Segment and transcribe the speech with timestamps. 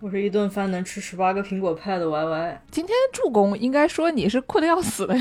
[0.00, 2.62] 我是一顿饭能吃十八个苹果派的 Y Y。
[2.70, 5.16] 今天助攻应该说你是困得要死的，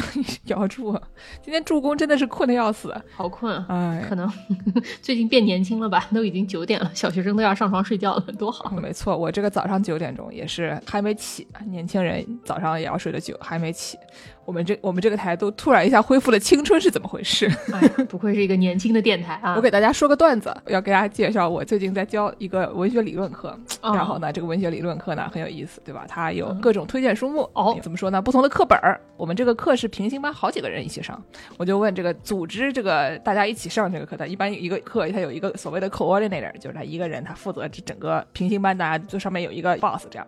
[0.45, 0.95] 姚柱。
[1.41, 3.65] 今天助攻真的是困得要死，好困啊！
[3.69, 4.31] 哎，可能
[5.01, 6.07] 最近变年轻了吧？
[6.13, 8.69] 都已经九点了，小学生都要上床睡觉了，多好！
[8.79, 13.97] 没错，我这个早上九点钟也是还没起，年轻人早上也要睡得久，还没起。
[14.47, 17.51] 我们这我们这个台都突然一下恢复了青春，是怎么回事？
[17.73, 19.55] 哎，不愧是一个年轻的电台啊！
[19.59, 26.05] 我给大家说个段子，要给大家介绍我最近在教一个文学理论课，然后呢，这个文学理论课呢很有意思，对吧？
[26.07, 27.77] 它有各种推荐书目哦。
[27.81, 28.21] 怎么说呢？
[28.21, 31.21] 不同的课本儿，我们这个课是平行班好几个人一起上，
[31.57, 40.25] 我就问这个组织这个大家一起上这个课的，一般一个课他有一个所谓的 coordinator，就是他一个人他负责这整个平行班，大家就上面有一个 boss 这样。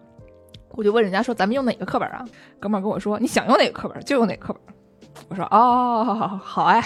[0.71, 2.23] 我就问人家说咱们用哪个课本啊？
[2.59, 4.61] 哥们跟我说你想用哪个课本就用哪个课本。
[5.27, 6.81] 我说哦，好哎，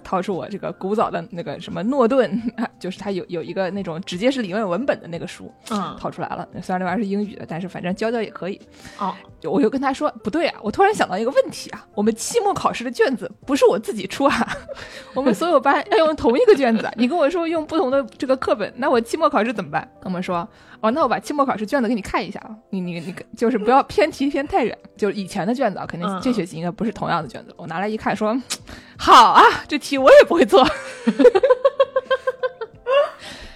[0.00, 2.40] 掏出我这个古早的那个什么诺顿，
[2.78, 6.46] 就是他有有一个那种直接是理论文本的那个书，嗯，掏出来了。
[6.62, 8.60] 虽然那玩意儿是英语的，但是反正教教也可以。
[8.98, 14.56] 哦，我就跟他说不对啊，我突然想到一个问题啊，我们期末考试的卷子不是我自己出啊，
[15.14, 16.88] 我们所有班要用同一个卷子。
[16.96, 19.82] 你跟我说用不同的这个课本，那我期末考试怎么办？
[20.00, 20.48] 跟我们说。
[20.80, 27.54] 哦，那我把期末考试卷子给你看一下啊，你你你就是不要偏题偏太远，就是以前的卷子啊，肯定这学期应该不是同样的卷子。
[27.56, 28.38] 我拿来一看，说
[29.04, 30.66] 好啊，这题我也不会做。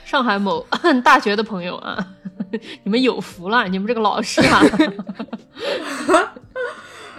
[0.04, 0.66] 上海某
[1.02, 2.06] 大学的朋友啊，
[2.84, 4.62] 你们有福了，你们这个老师啊。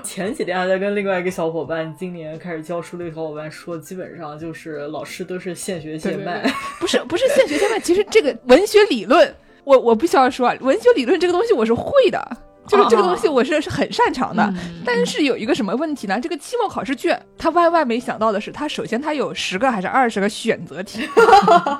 [0.03, 6.47] 前几天还在跟另外一个小伙伴，今年开始教书的一个小伙伴说，基本上就是老师都是现学现卖，
[6.79, 9.35] 不是不是现学现卖，其实这个文学理论。
[9.63, 12.37] 我我必须要说，文学理论这个东西我是会的，
[12.69, 14.53] 就是这个东西我是是很擅长的。
[14.85, 16.19] 但是有一个什么问题呢？
[16.21, 21.09] 这个期末考试卷，他万万没想到的是，他首先他有十个还是二十个选择题，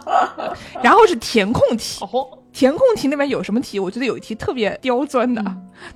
[0.84, 2.04] 然后是填空题。
[2.52, 3.80] 填空题那边有什么题？
[3.80, 5.44] 我觉得有一题特别刁钻的，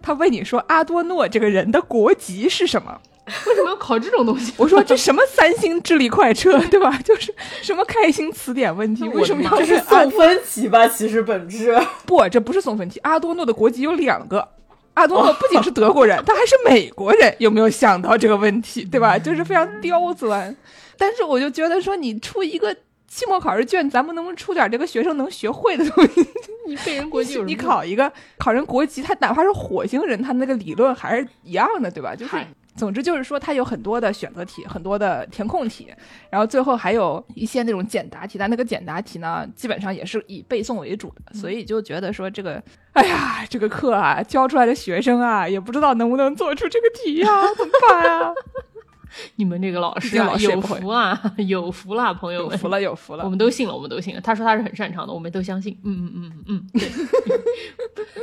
[0.01, 2.95] 他问你说阿多诺这个人的国籍是什么？
[3.47, 4.53] 为什么要考这种东西？
[4.57, 6.99] 我说这什么三星智力快车， 对吧？
[7.03, 9.07] 就是什么开心词典问题？
[9.09, 10.87] 为什么要这是送分题吧？
[10.87, 11.75] 其实本质
[12.05, 12.99] 不，这不是送分题。
[12.99, 14.47] 阿多诺的国籍有两个，
[14.95, 17.35] 阿多诺不仅是德国人， 他还是美国人。
[17.39, 18.83] 有没有想到这个问题？
[18.89, 19.17] 对吧？
[19.17, 20.55] 就是非常刁钻。
[20.97, 22.75] 但是我就觉得说，你出一个
[23.07, 26.25] 期末考试卷，咱们能不能出点这个学生能学会的东西？
[26.67, 32.15] 你背人国籍，你考一个考人国籍，他哪怕是火星人，他那个理论还是一样的，对吧？
[32.15, 32.35] 就是。
[32.75, 35.93] 总之就是说，它有很多的选择题，很多的填空题，
[36.29, 38.37] 然后最后还有一些那种简答题。
[38.37, 42.61] 但那个简答题呢，基本上也是以背诵为主的，所以就觉得说这个，
[42.93, 48.33] 哎呀，这个课啊，教出来的学生啊，也不知道能不能做出这个题呀，怎么办呀？
[49.35, 54.21] 你们这个老师啊，有福啊，有福啦，朋友们，有福了，有福了，我们都信了，我们都信了。
[54.21, 55.77] 他说他是很擅长的，我们都相信。
[55.83, 56.67] 嗯嗯嗯嗯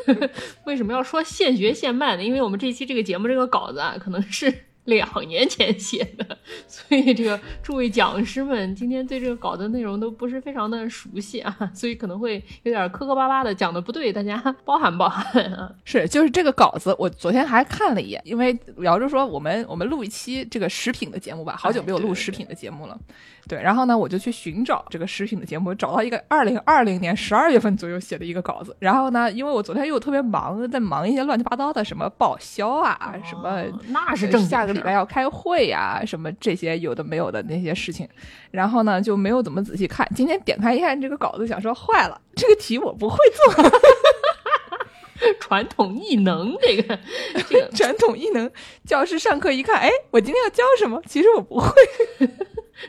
[0.06, 0.30] 嗯。
[0.66, 2.24] 为什么要说现学现卖呢？
[2.24, 4.69] 因为我们这期这个节目这个稿子啊，可能是。
[4.84, 15.70] 两年前写的， 所以这个诸位讲师们今天对这个稿的内容都不是非常的熟悉啊， 所以可能会有点磕磕巴巴的讲的不对，大家包涵包涵啊。
[15.84, 22.98] 是，就是这个稿子，我昨天还看了一眼，因为聊着说我们我们录一期这个食品的节目吧，好久没有录食品的节目了。
[23.48, 28.76] 对，然后呢，我就去寻找这个食品的节目，找到一个二零二零年十二月份左右写的一个稿子。
[28.78, 38.08] 然后呢，因为我昨天又特别忙，在忙一些乱七八糟的什么报销啊，什么那是正下个礼拜要开会呀，什么这些有的没有的那些事情。
[38.50, 40.08] 然后呢，就没有怎么仔细看。
[40.14, 43.16] 今天点开一看这个稿子，想说坏了，这个题我不会
[43.54, 43.64] 做。
[45.38, 46.98] 传统异能，这个
[47.46, 48.50] 这个传统异能，
[48.86, 51.00] 教师上课一看，哎，我今天要教什么？
[51.06, 51.70] 其实我不会。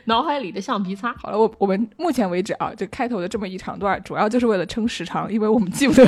[0.06, 1.14] 脑海里的橡皮擦。
[1.18, 6.06] 好了，我我们目前为止啊，这开头的这么一长段，主要就是为了撑时长，因为我们记不得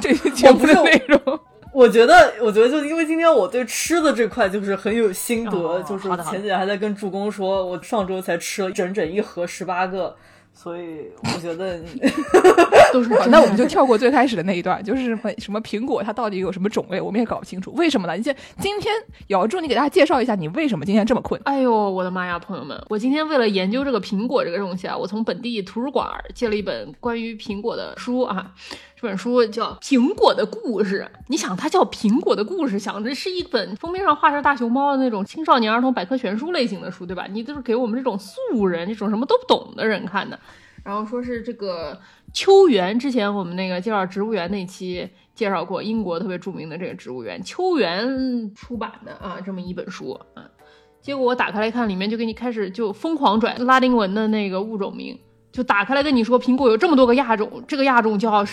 [0.00, 1.40] 这些节目的内容。
[1.74, 10.14] 我觉得，我觉得就因为今天我对吃的这块就是很有心得，就是前几天还在跟助攻说，我上周才吃了整整一盒十八个。
[10.54, 11.80] 所以我觉得
[12.92, 18.14] 都是那我们就跳过最开始的那一段，就是什么什么苹果它到底有什么种类，我们也搞不清楚，为什么呢？
[18.14, 18.94] 你先今天
[19.26, 21.38] 姚柱，你给大家介绍一下，你为什么今天这么困？
[21.44, 28.52] 哎呦，我的妈呀，朋友们，我今天为了研究这个苹果这个东西啊，我从本地图书馆借了一本关于苹果的书啊。
[28.96, 31.06] 这本书叫《苹果的故事》。
[31.28, 37.26] 你想，它叫《苹果的故事》，想着是一本封面上画着大熊猫的那种青少年儿童百科全书类型的书，对吧？
[37.30, 40.38] 你都是给我们这种素人、这种什么都不懂的人看的。
[40.84, 41.98] 然后说是这个
[42.32, 50.44] 秋园，之前我们那个介绍植物园那期介绍过，英国特别著名的这个植物园秋园出版的啊，这么一本书啊。
[51.00, 55.18] 结果我打开来看，里面就给你开始就疯狂转拉丁文的那个物种名。
[55.52, 58.44] 就打开来跟你说，苹果有这么多个亚种，这个亚种叫，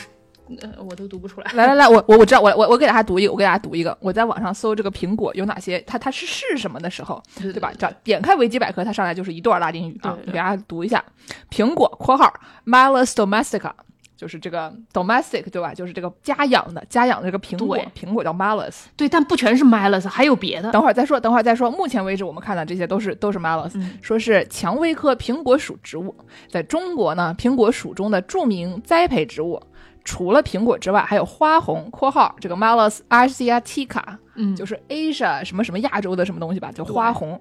[0.61, 1.51] 呃，我都读不出来。
[1.53, 3.97] 来来来，我我我知道，我我我给大家读一个，我给大家读一个。
[4.01, 7.71] 我在网上搜这个苹果有哪些，它它是是什么的时候，对吧？
[7.77, 11.03] 这点开维基百科，它上来就是一段拉丁语啊，给大家读一下。
[11.49, 12.33] 苹果（括号
[12.65, 13.71] Malus domestica）。
[14.17, 15.73] 就是这个 domestic 对吧？
[15.73, 18.83] 就是这个家养的，家养的这个苹果，苹果叫 malus。
[18.95, 20.71] 对，但不全是 malus，还有别的。
[20.71, 21.71] 等会儿再说，等会儿再说。
[21.71, 26.15] 目前为止，我们看到这些都是都是 malus，说是蔷薇科苹果属植物，
[26.47, 29.59] 在中国呢，苹果属中的著名栽培植物。
[30.03, 34.01] 除了苹果之外，还有花红（括号这个 malus asiatica），
[34.35, 37.39] 嗯，就是 Asia 什么什么亚洲的什么东西吧，就花红。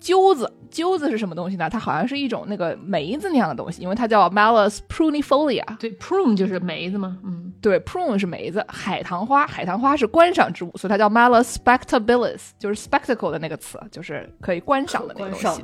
[0.00, 1.68] 揪子，揪子是什么东西呢？
[1.68, 5.64] 它好像是一种那个梅子那样的东西，因为它叫 Malus prunifolia。
[5.76, 7.18] 对，prune 就是梅子嘛？
[7.24, 8.64] 嗯，对，prune 是梅子。
[8.68, 15.62] 海棠花，海棠花是观赏植物，所以它叫 Malus spectabilis，就是 spectacle 的那个词，就是可以观赏的那个东西。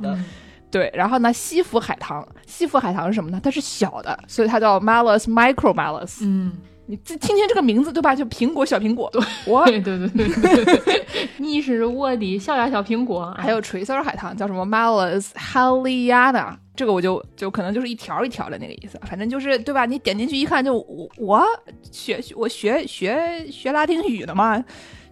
[0.75, 3.39] 对，然后呢，西府海棠，西府海棠是什么呢？
[3.41, 6.17] 它是小的，所以它叫 Malus micromalus。
[6.23, 6.51] 嗯。
[6.87, 8.13] 你这听听这个名字对吧？
[8.13, 9.11] 就苹果小苹果，
[9.47, 11.07] 我对对对对，
[11.37, 13.33] 你是我的小呀小苹果。
[13.39, 19.85] 还有垂丝海棠叫什么 Malus halliana，这个我就就可能就是一条一条的那个意思，反正就是对吧？
[19.85, 21.43] 你点进去一看，就我我
[21.91, 24.63] 学我学学学拉丁语的嘛。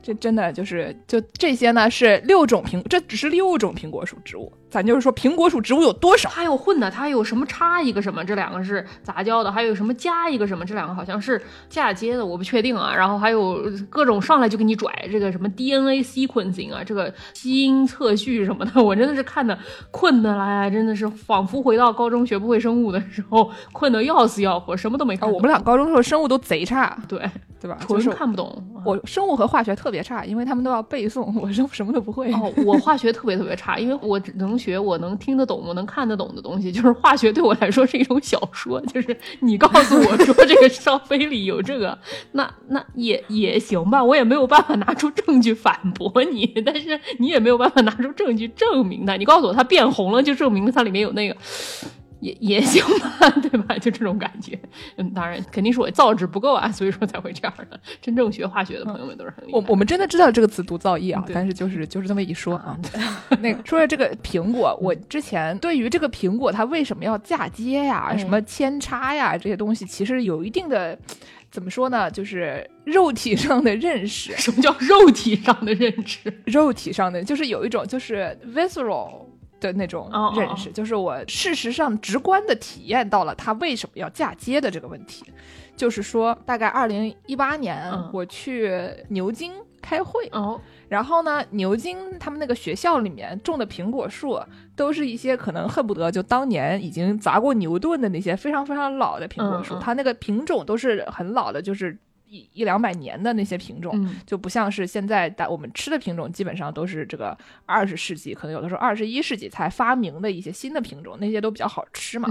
[0.04, 4.52] 这真的就是就这些呢，是六种苹，这只是六种苹果属植物。
[4.74, 6.28] 咱就是说，苹果属植物有多少？
[6.34, 8.26] 它有混的，它有什么差一个什么？
[8.26, 10.66] 这两个是杂交的，还有什么加一个什么？
[10.66, 11.40] 这两个好像是
[11.70, 12.92] 嫁接的，我不确定啊。
[12.92, 19.56] 然后还有各种上来就给你拽这个什么 DNA sequencing 啊，这个基因测序什么的， 我真的是看的
[19.92, 25.32] 困的来，真的是仿佛回到高中学不会生物的时候，困得要死要活，什么都没看。
[25.32, 27.22] 我们俩高中时候生物都贼差，对。
[27.64, 27.78] 对吧？
[27.80, 28.62] 纯看不懂。
[28.84, 32.30] 我生物和化学特别差，因为他们都要背诵，我生什么都不会。
[32.34, 36.72] 哦，我化学特别特别差，因为我只能学我能听得懂、我能看得懂的东西。
[36.72, 41.98] 就是化学对我来说是一种小说，就是你告诉我说这个烧杯里有这个，
[42.32, 49.18] 那那也也行吧，我也没有办法拿出证据反驳你，但是你也没有办法拿出证据证明它。
[49.18, 51.36] 你告诉我它变红了，就证明它里面有那个。
[52.24, 53.78] 也也行吧，对吧？
[53.78, 54.58] 就这种感觉。
[54.96, 57.80] 嗯，当然肯定是我造诣不够啊，所以说才会这样的。
[58.02, 59.58] 真正学化学的朋友们都是很厉害。
[59.58, 62.78] 我我们真的知道这个词读造诣啊，但是就是就是这么一说啊。
[63.42, 70.98] 那说说这个苹果，我之前对于这个苹果它为什么要嫁接呀、什么扦插呀这些东西，其实有一定的
[71.52, 72.10] 怎么说呢？
[72.10, 74.32] 就是肉体上的认识。
[74.38, 76.34] 什么叫肉体上的认识？
[76.46, 79.26] 肉体上的就是有一种就是 visceral。
[79.72, 85.26] 的那种认识，就是我事实上直观的体验到了他为什么要嫁接的这个问题。
[85.76, 88.72] 就是说，大概二零一八年，我去
[89.08, 89.52] 牛津
[89.82, 90.30] 开会，
[90.88, 94.40] 然后呢，牛津他们那个学校里面种的苹果树，
[94.76, 101.98] 都是一些可能恨不得就当年已经砸过牛顿的那些非常非常老的苹果树，它那个品种都是很老的，就是。
[102.34, 107.38] 一一两百年的那些品种，就不像是现在的我们吃的品种，基本上都是这个
[107.68, 112.28] 二十世纪，可能有的时候二十一世纪才发明的一些新的品种，那些都比较好吃嘛。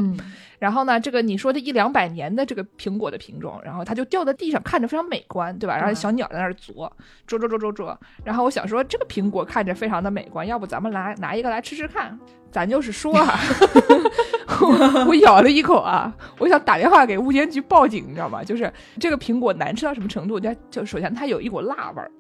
[0.58, 5.76] 然后呢，这个你说的一两百年的这个苹果的品种，然后它就掉在地上，看着非常美观，对吧？
[5.76, 6.90] 然后小鸟在那儿啄
[7.26, 7.98] 啄啄啄啄啄。
[8.24, 12.18] 然后我想说，这个苹果看着非常的美观，要不咱们来拿一个来吃吃看？
[12.52, 13.40] 咱就是说啊，
[15.08, 18.44] 我咬了一口啊，我想打电话给物监局报警，你知道吗？
[18.44, 20.38] 就是这个苹果难吃到什么程度？
[20.38, 22.10] 就就首先它有一股辣味儿，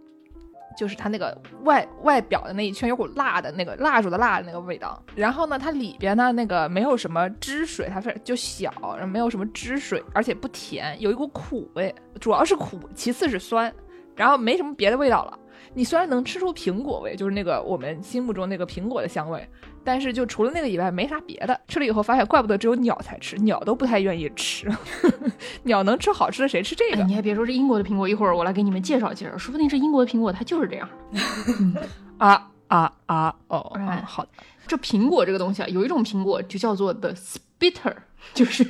[0.76, 5.00] 就是它那个外外表的那一圈有股辣的那个蜡烛的辣的那个味道。
[5.14, 13.70] 然后呢，它里边呢那个没有什么汁水，它非就小，然后没有什么汁水，而且不甜，有一股苦味，主要是苦，其次是酸，
[14.16, 15.38] 然后没什么别的味道了。
[15.74, 19.48] 你虽然能吃出苹果味，就是那个我们心目中那个苹果的香味，
[19.84, 21.60] 但是就除了那个以外没啥别的。
[21.68, 24.70] 吃了以后发现，怪不得只有鸟才吃，鸟都不太愿意吃。
[25.64, 27.02] 鸟能吃好吃的，谁吃这个？
[27.04, 30.88] 你还别说，这英国的苹果，一会儿我来给你们介绍介绍，说不定这英国的苹果它就是这样。
[32.18, 33.34] 啊啊啊！
[33.48, 34.30] 哦，好的。
[34.66, 37.12] 这苹果这个东西啊，有一种苹果就叫做 the
[37.58, 37.94] bitter。
[38.34, 38.64] 就是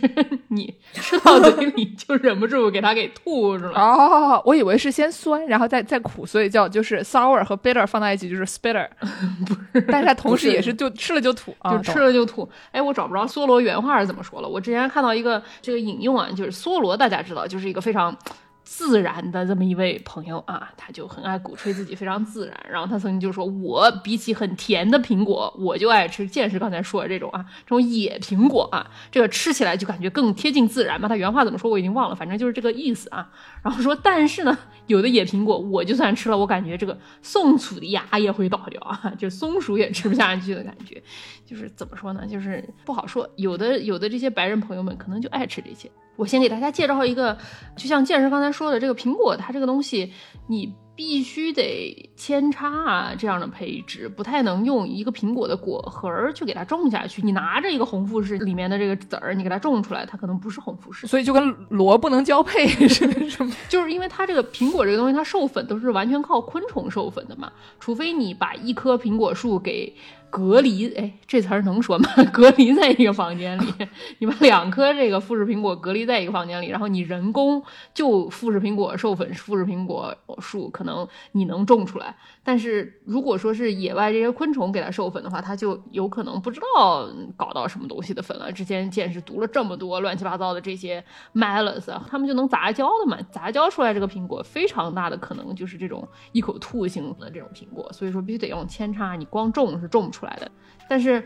[0.49, 8.89] 你吃到嘴里 就忍不住给它给吐出来哦，我以为是先酸，然后再再苦，所以叫就是 sour 和 bitter 放在一起就是 spitter，
[9.47, 12.49] 不是，但是它同时也是就吃了就吐，就吃了就吐。
[12.73, 14.49] 哎，我找不着梭罗原话是怎么说了。
[14.49, 18.17] 我之前看到一个这个引用啊，就是梭罗大家知道，就是一个非常
[18.65, 22.57] 自然的这么一位朋友啊，他就很爱鼓吹自己非常自然。
[22.71, 33.31] 然后他曾经就说：“我比起很甜的苹果，我就爱吃见识刚才说的这种啊，这种野苹果啊，这个吃起来就感觉更贴近自然嘛。”他原话怎么说我已经忘了，反正就是这个意思啊。
[33.63, 41.01] 然后说，但是呢，有的野苹果我就算吃了，我感觉这个宋楚的牙也会倒掉啊，就松鼠也吃不下去的感觉。
[41.47, 42.27] 就是怎么说呢？
[42.27, 43.29] 就是不好说。
[43.37, 45.91] 有的有的这些白人朋友们可能就爱吃这些。
[46.17, 47.39] 我先给大家介绍一个，
[47.77, 50.13] 就像健身刚才说的，这个苹果它这个东西，
[50.49, 57.23] 你必须得扦插啊这样的培植，不太能用一个苹果的果核去给它种下去。
[57.23, 61.07] 你拿着一个红富士里面的这个籽儿，你给它种出来，它可能不是红富士。
[61.07, 62.89] 所以就跟萝不能交配 是
[63.29, 63.55] 什么？
[63.69, 69.95] 就是因为它这个苹果这个东西，它授粉都是完全靠昆虫授粉的嘛，除非你把一棵苹果树给。
[70.33, 72.09] 隔离，哎，这词儿能说吗？
[72.33, 73.67] 隔离在一个房间里，
[74.19, 77.63] 你把两颗这个富士苹果隔离在一个房间里，然后你人工
[77.93, 82.17] 就富士苹果授粉富士苹果树，可能你能种出来。
[82.45, 88.51] 但是如果说是野外这些昆虫给它授粉的话，它就有可能不知道搞到什么东西的粉了。
[88.51, 93.17] 之前见识读了这么多乱七八糟的这些 malus，他们就能杂交的嘛？
[93.31, 97.89] 杂交出来这个苹果，非常大的可能就是这种一口吐型的这种苹果。
[97.93, 100.51] 所以说必须得用扦插，你光种是种不出来的。
[100.89, 101.25] 但是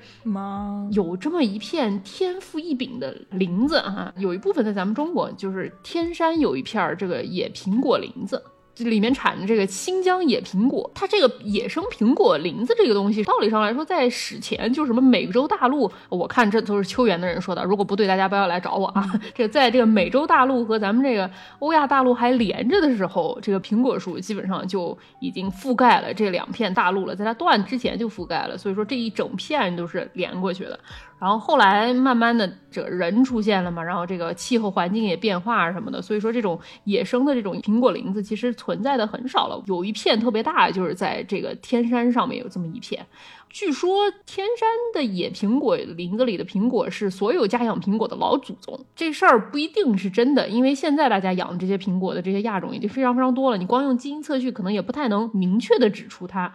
[0.93, 8.43] 有这么一片天赋异禀的林子哈，有一部分在咱们中国，就是天山有一片这个野苹果林子。
[8.77, 19.11] 这里面产的这个新疆野苹果，它这个野生苹果林子这个东西，道理上来说，在史前就什么美洲大陆，我看这都是秋园的人说的，如果不对，大家不要来找我啊。
[19.35, 21.31] 这在这个美洲大陆和咱们这个
[21.61, 30.79] 欧亚大陆还连着的时候，这个苹果树基本上就已经覆盖了这两片大陆了，在它断之前就覆盖了，所以说这一整片都是连过去的。
[31.19, 39.63] 然后后来慢慢的，这人出现了嘛，然后这个气候环境也变化什么的，所以说这种野生的这种苹果林子其实存在的很少了。
[39.67, 43.07] 有一片特别大，就是在这个天山上面有这么一片。
[43.49, 48.79] 据说天山的野苹果林子里的苹果是所有家养苹果的老祖宗。
[48.95, 56.53] 这事儿不一定是真的，因为现在大家养的这些苹果的这些亚种已经非常非常多了，你光用基因测序可能也不太能明确的指出它。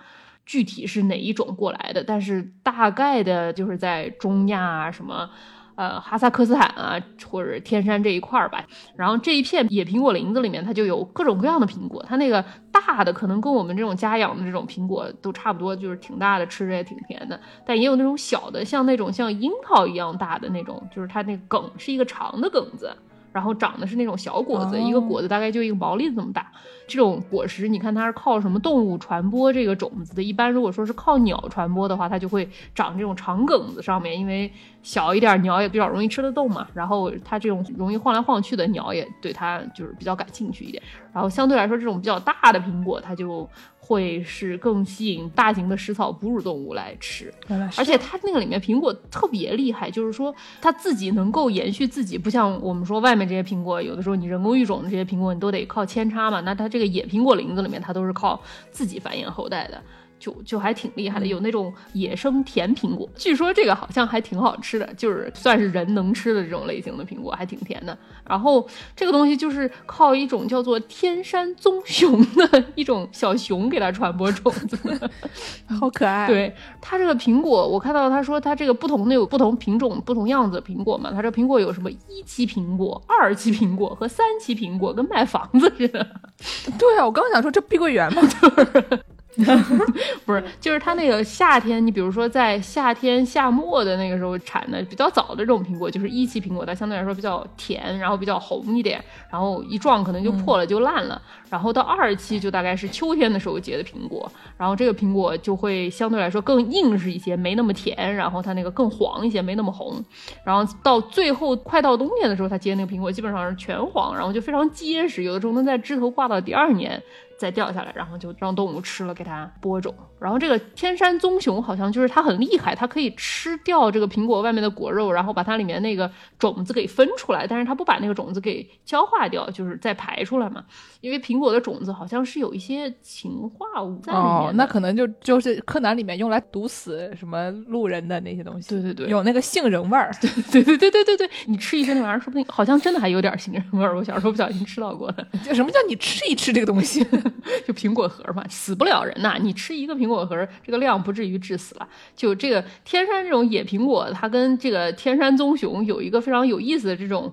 [0.51, 2.03] 具体是哪一种过来的？
[2.03, 5.29] 但是大概的就是在中亚啊，什么，
[5.75, 8.61] 呃，哈萨克斯坦啊，或者天山这一块儿吧。
[8.97, 12.03] 然后这一片野苹果林子里面，它就有各种各样的苹果。
[12.05, 17.39] 它那个大的可能跟我们这种家养的这种苹果都差不多，就是挺大的，吃着也挺甜的。
[17.65, 22.93] 但也有那种小的，像那种像樱桃一样大的那种，就是它那个梗是一个长的梗子。
[23.31, 26.51] 然后长的是那种小果子，一个果子大概就一个毛栗子这么大。
[26.87, 30.21] 这种果实，你看它是靠什么动物传播这个种子的？
[30.21, 34.51] 一般如果说是靠鸟传播的话，它就会长这种长梗子上面，因为
[34.83, 36.67] 小一点鸟也比较容易吃得动嘛。
[36.73, 40.83] 然后它这种容易晃来晃去的鸟也对它就是比较感兴趣一点。
[41.13, 43.49] 然后相对来说，这种比较大的苹果，它就。
[43.91, 47.33] 会是更吸引大型的食草哺乳动物来吃，
[47.75, 56.39] 而且它那个里面苹果特别厉害，就是说它自己能够延续自己，不像我们说外面这些苹果，有的时候你人工育种的这些苹果，你都得靠扦插嘛。
[56.39, 59.81] 那它这个野苹果林子里面，它都是靠自己繁衍后代的。
[60.21, 67.97] 就就还挺厉害的，有那种野生甜苹果，据说这个好像还挺好吃的，就是算是人能吃的这种类型的苹果，还挺甜的。
[68.23, 74.77] 然后这个东西就是靠一种叫做天山棕熊的一种小熊给它传播种子，
[75.79, 76.27] 好可爱。
[76.27, 86.07] 对它这个苹果，我看到他说它这个不同的有不同品种、不同样子的苹果嘛，它这苹果有什么一期苹果、二期苹果和三期苹果，跟卖房子似的。
[86.77, 88.99] 对啊，我刚想说这碧桂园嘛，就是。
[90.25, 101.21] 不是，就是它那个夏天，你比如说在夏天夏末的那个时候产的比较早的这种苹果，就是一期苹果，它相对来说比较甜，然后比较红一点，然后一撞可能就破了就烂了。
[101.49, 110.03] 然后到二期就大概是秋天的时候结的苹果，然后这个苹果就会相对来说更硬实一些，没那么甜，然后它那个更黄一些，没那么红。
[110.43, 117.01] 然后到最后快到冬天的时候，它结那个苹果基本上是全黄，然后就非常结实，有的时候能在枝头挂到第二年。
[117.41, 119.95] 再掉下来，然后就让动物吃了，给它播种。
[120.21, 130.63] 然后这个天山棕熊好像就是它很厉害，它可以吃掉这个苹果外面的果肉，然后把它里面那个种子给分出来，但是它不把那个种子给消化掉，就是再排出来嘛。
[131.01, 134.27] 因为苹果的种子好像是有一些氰化物在里面。
[134.27, 138.69] 哦，那可能就就是柯南里面用来毒死什么路人的那些东西。
[138.69, 140.11] 对对对，有那个杏仁味儿。
[140.21, 143.97] 对对对对对对，你吃一吃那玩意儿，说不定好像真的还有点杏仁味儿。
[143.97, 145.25] 我小时候不小心吃到过的。
[145.43, 147.03] 就什么叫你吃一吃这个东西？
[147.65, 149.37] 就苹果核嘛，死不了人呐。
[149.41, 151.87] 你吃一个苹果核，这个量不至于致死了。
[152.15, 157.31] 就这个天山这种野苹果，它跟这个天山棕熊有一个非常有意思的这种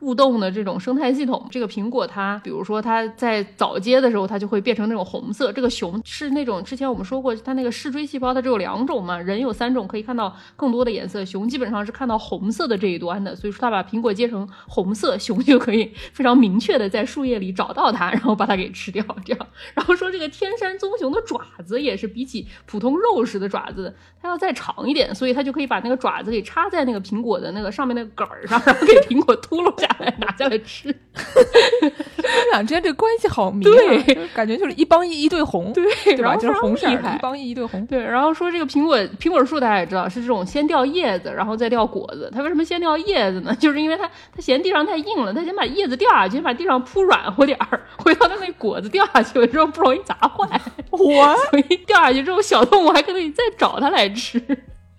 [0.00, 1.46] 互动的这种生态系统。
[1.50, 5.52] 这个苹果它，比如说它在早接的时候，它就会变成那种红色。
[5.52, 13.36] 这个熊是那种之前我们说过，它那个视锥细胞它只有两种嘛，人有三种，可以看到更多的颜色，熊基本上是看到红色的这一端的。
[13.36, 19.04] 所以说它把苹果接成红色，熊就可以非常明确的在树叶里找到它，然后把它给吃掉。
[19.22, 30.94] 这样，然后说这个天山棕熊的爪子也是比起普通肉食的爪子，它要再长一点，所以它就可以把那个爪子给插在那个苹果的那个上面那个杆儿上，然后给苹果秃噜下来，拿下来吃。
[31.14, 36.36] 他们俩之间这关系好迷啊，感觉就是一帮一，一对红，对对吧？
[36.36, 37.84] 就是红厉害，一帮一，一对红。
[37.86, 42.30] 对，然后说这个苹果苹果树大家也知道是这种先掉叶子，然后再掉果子。
[42.34, 43.54] 它为什么先掉叶子呢？
[43.58, 50.60] 就是因为它它嫌地上太硬了，它先把叶子掉下去，把地上铺软和点儿， 回头它那果子掉下去了之后不容易砸坏。
[50.90, 54.40] 我所以掉下去之后，小动物还可以再找它来吃。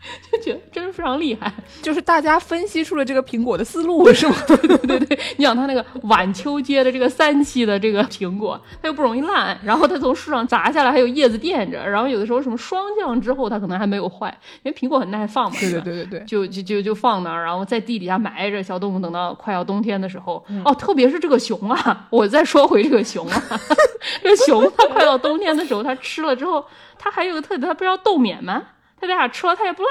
[0.31, 4.35] 就觉得真是非常厉害，就是大家分析出了这个苹果的思路，是吗？
[4.47, 15.57] 对对对对，你想它那个晚秋接的这个三期的这个苹果，它又不容易烂，然后它从树上砸下来还有叶子垫着，然后有的时候什么霜降之后它可能还没有坏，因为苹果很耐放嘛。
[15.59, 23.43] 对对对对对，就就就就放那儿，然后在地底下埋着，小动物等到快要冬天的时候，哦，特别是这个熊啊，我再说回这个熊啊，
[24.23, 26.65] 这个熊它快到冬天的时候，它吃了之后，
[26.97, 28.63] 它还有个特点，它不是要冬眠吗？
[29.01, 29.89] 他俩吃了，他也不辣，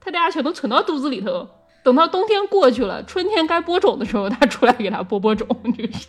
[0.00, 1.46] 他俩全都存到肚子里头。
[1.82, 5.46] 等到冬天过去了，春天该播种的时候，他出来给他播播种，
[5.76, 6.08] 这个是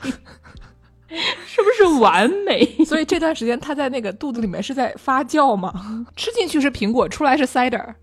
[1.45, 2.65] 是不是完美？
[2.85, 5.73] 所以这段时间他在那个肚子里面是在发酵吗？
[6.15, 7.93] 吃进去是苹果，出来是 cider，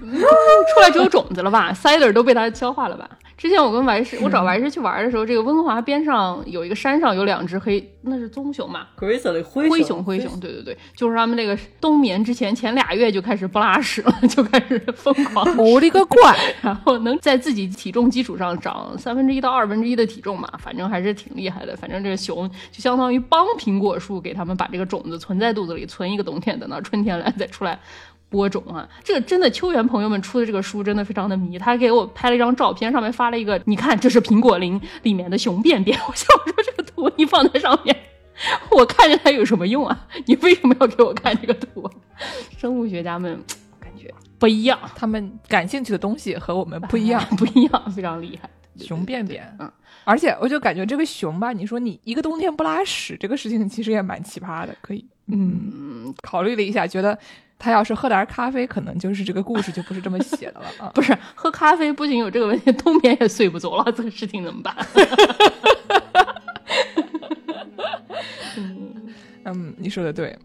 [0.00, 3.08] 出来只有种子了吧？cider 都被他消化了吧？
[3.36, 8.86] 之前我跟王师，我找王师去玩的时候，这个温哥华边上有一个山上有两只黑，那是棕熊嘛？
[8.96, 9.18] 灰
[9.68, 15.44] 灰熊，灰熊，对对对，就是他们那个冬眠之前前俩月就开始不拉屎了，就开始疯狂。
[15.58, 16.36] 我的个乖！
[16.62, 20.48] 然后能在自己体重基础上长三分之一到二分之一的体重嘛？
[20.58, 21.76] 反正还是挺厉害的。
[21.76, 27.80] 反正这个熊就相当于帮苹果树给他们把这个种子存在肚子里，存一个冬天，等到春天来再出来。
[28.32, 35.96] 播种啊，这个真的秋园朋友们出的这个书真的非常的迷，他给我拍了一张照片，上面发了一个，你看这是苹果林里面的熊便便。
[36.08, 37.94] 我想说这个图你放在上面，
[38.70, 40.08] 我看着它有什么用啊？
[40.24, 41.88] 你为什么要给我看这个图？
[42.56, 43.38] 生物学家们
[43.78, 48.48] 感觉不一样，他们感兴趣的东西和我们不一样， 不一样，非常厉害。
[48.78, 49.70] 熊便便，嗯，
[50.02, 57.18] 而且我就感觉这个熊吧，你说你一个冬天不拉屎，这个事情其实也蛮奇葩的，可以，嗯，考虑了一下，觉得。
[57.62, 60.90] 他要是喝点咖啡，可能就是这个故事就不是这么写的了啊！
[60.92, 64.74] 不是喝咖啡不仅有这个问题，冬眠也睡不着了，这个事情怎么办？
[69.44, 70.36] 嗯，你说的对。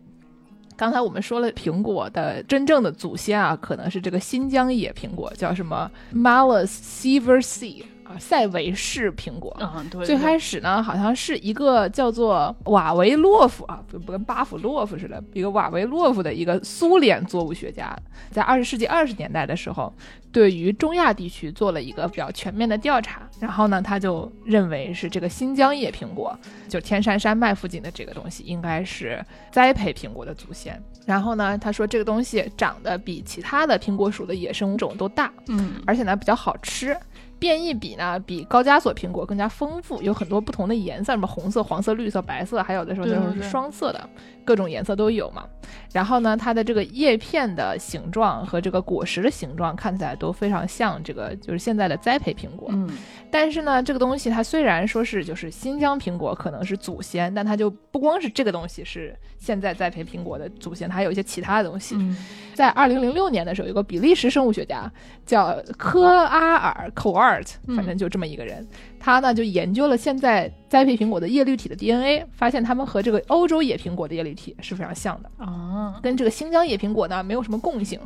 [0.76, 7.82] 刚才我们说了，苹果的真正的祖先啊，可能是这个新疆野苹果，叫什么 Malus Sieversii。
[8.08, 10.06] 啊，塞维式苹果，嗯，对。
[10.06, 17.93] 最开始呢，好像是一个叫做瓦维洛夫啊，不不跟巴甫洛夫似的，一个瓦维洛夫的一个苏联作物学家，
[18.32, 19.93] 在二十世纪二十年代的时候，
[20.32, 26.38] 对于中亚地区做了一个比较全面的调查，然后呢，他就认为是这个新疆野苹果，
[26.70, 30.82] 就天山山脉附近的这个东西，应该是栽培苹果的祖先。
[31.06, 36.98] 然后呢，他说这个东西长得比其他的苹果属的野生种都大，嗯，而且呢比较好吃。
[37.39, 44.10] 变异比呢，比高加索苹果更加丰富，有很多不同的颜色，什么红色、黄色、绿色、白色，还有的时候就是双色的，
[44.43, 45.45] 各种颜色都有嘛。
[45.93, 52.69] 然后呢，它的这个叶片的形状和这个果实的形状看起来都非常像这个，就是现在的栽培苹果。
[52.71, 52.89] 嗯。
[53.30, 61.97] 但是呢，这个东西它虽然说是就是新疆苹果可能是祖先，但它就不光是这个东西是现在栽培苹果的祖先，它还有一些其他的东西。
[62.54, 64.91] 在二零零六年的时候，有个比利时生物学家
[65.26, 67.27] 叫科阿尔·口尔。
[67.76, 68.66] 反正就这么一个人，
[69.00, 78.00] 他呢就研究了现在栽培苹果的叶绿体的 DNA，发现它们和这个欧洲野苹果的叶绿体是非常像的啊，跟这个新疆野苹果呢没有什么共性。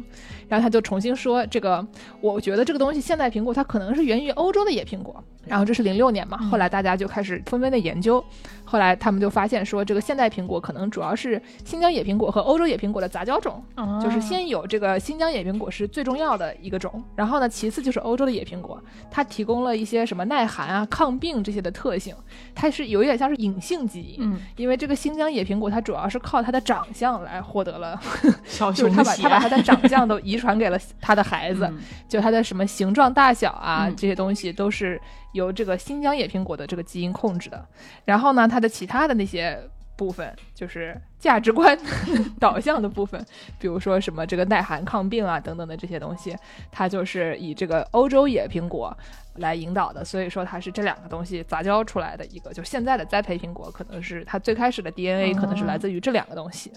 [0.47, 1.86] 然后他就重新说，这个
[2.19, 5.24] 我觉得这个东西现代苹果它可能是源于欧洲的野苹果。
[5.47, 8.24] 然后这是零六年嘛，后来大家就开始纷纷的研究，
[8.63, 13.63] 后来他们就发现说，这个现代苹果可能主要是新疆野苹果和欧洲野苹果的杂交种，
[14.04, 22.15] 就是先有这个新疆野苹果是最重要的一个种，然后呢，其次就是欧洲的野苹果，它提供了一些什么耐寒啊、抗病这些的特性，
[22.53, 27.99] 它是有一点像是隐性基因，嗯，因为这个新疆野苹果它主要是靠它的长相来获得了，
[28.73, 31.71] 就是它把它把它的长相都遗传给了它的孩子，
[32.07, 34.99] 就它的什么形状大小啊这些东西都是。
[35.33, 37.65] 由这个新疆野苹果的这个基因控制的，
[38.03, 39.57] 然后呢，它的其他的那些。
[39.97, 41.77] 部分，就是价值观
[42.39, 43.23] 导向的部分，
[43.59, 46.35] 比如说什么这个耐寒抗病啊等等的这些东西，
[46.71, 48.97] 它就是以这个欧洲野苹果
[49.35, 56.71] 来引导的，所以说它是这两个东西杂交出来的一个，就现在的栽培苹果可能是它最开始的 DNA 可能是来自于这两个东西。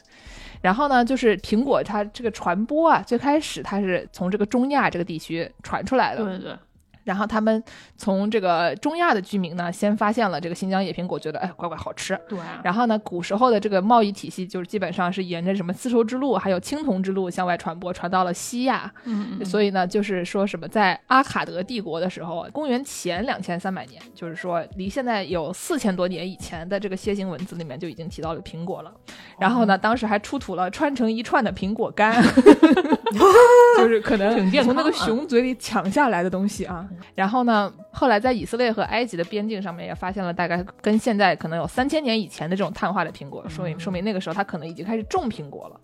[0.60, 6.24] 然后呢，就是苹果它这个传播啊，最开始它是从这个中亚这个地区传出来的。
[6.24, 6.56] 对对。
[7.04, 7.62] 然后他们
[7.96, 12.18] 从这个中亚的居民呢，先发现了这个新疆野苹果，觉得哎，乖乖好吃。
[12.28, 12.38] 对。
[12.62, 18.92] 然后呢，古时候的这个贸易体系就是基本上是沿着什么丝绸之路，还有青铜之路向外传播，传到了西亚。
[19.04, 19.44] 嗯。
[19.44, 28.92] 所以呢，就是说什么在阿卡德帝国的时候，公元前两千三百年，就是说离现在有四千多年以前的这个楔形文字里面就已经提到了苹果了。
[29.38, 32.22] 然后呢，当时还出土了穿成一串的苹果干，
[33.76, 36.88] 就是可能从那个熊嘴里抢下来的东西啊。
[37.14, 45.80] 然后呢，后来在以色列和埃及的边境上面也发现了大概跟现在可能有三千年以前的这种碳化的苹果，说明说明那个时候他可能已经开始种苹果了。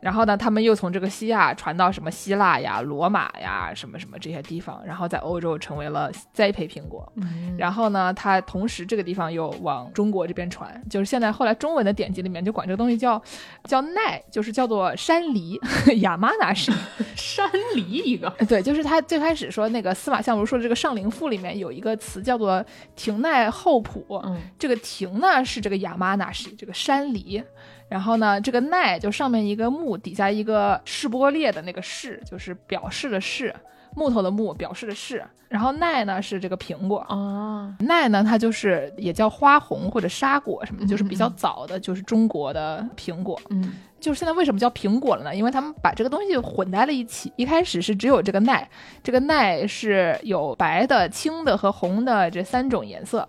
[0.00, 7.10] 然后呢，他们又从这个西亚传到什么希腊呀、罗马呀、什么什么这些地方，然后在欧洲成为了栽培苹果。
[7.58, 13.22] 然后呢，它同时这个地方又往中国这边传，就是现在后来中文的典籍里面就管这个东西叫
[13.64, 15.60] 叫奈，就是叫做山梨，
[16.00, 16.72] 亚麻那是
[17.14, 18.30] 山梨一个。
[18.48, 22.64] 对，就是他最开始说那个司马相如说的这个《上林赋》里面有一个词叫做
[22.96, 24.22] 亭奈厚朴，
[24.58, 27.42] 这个亭呢是这个亚麻那是这个山梨。
[27.90, 33.52] 然后呢，这个奈就上面一个木，底下一个示波列的那个示，就是表示的示，
[33.96, 35.22] 木头的木，表示的示。
[35.48, 43.40] 然后奈呢是这个苹果啊，奈呢它就是也叫花红或者沙果什么的，就是比较早的，就是中国的苹果。
[43.50, 43.72] 嗯。
[44.00, 45.34] 就是现在为什么叫苹果了呢？
[45.34, 47.32] 因为他们把这个东西混在了一起。
[47.36, 48.68] 一开始是只有这个奈，
[49.02, 53.26] 这个奈是有白的、青的和红的这三种颜色，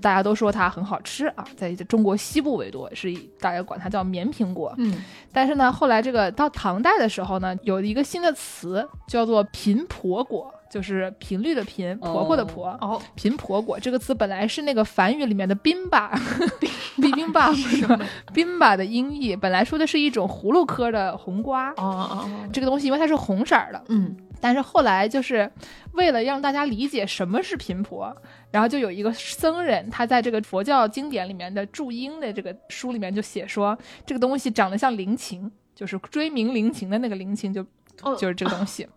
[0.00, 1.44] 大家都说它很好吃啊。
[1.56, 4.74] 在中国西部为多，是大家管它叫棉苹果。
[4.78, 10.52] 嗯，但是呢，后来这个到唐代的时候呢，有一个新的词叫做频婆果。
[10.70, 16.12] 就是频率的频，婆婆的婆哦，频婆果这个词本来是那个梵语里面的宾巴，
[17.00, 17.98] 宾宾巴是吧？
[18.32, 25.50] 宾巴的音译本来说的是一种葫芦科的红瓜哦哦，这个东西因为它是红色的，嗯，但是后来就是
[25.92, 28.14] 为了让大家理解什么是频婆，
[28.50, 37.64] 然后就有一个僧人他在这个佛教经典里面的注音的这个书里面就写说这个东西长得像灵琴，就是追名灵琴的那个灵琴，就
[38.16, 38.88] 就是这个东西。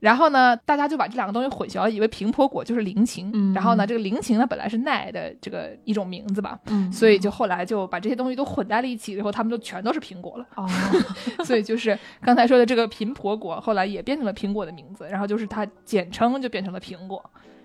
[0.00, 3.30] 然后呢，大家就把这两个东西混淆，以为平坡果就是灵禽。
[3.34, 6.58] 嗯，然后呢，这个灵禽呢本来是奈的这个一种名字吧。
[6.66, 10.46] 嗯，所以就后来就把这些东西都混在了一起，然后他们就全都是苹果了。
[10.56, 10.66] 哦，
[11.44, 17.22] 所以就是刚才说的这个平婆果，后来也变成了苹果的名字，然后就是它简称就变成了苹果。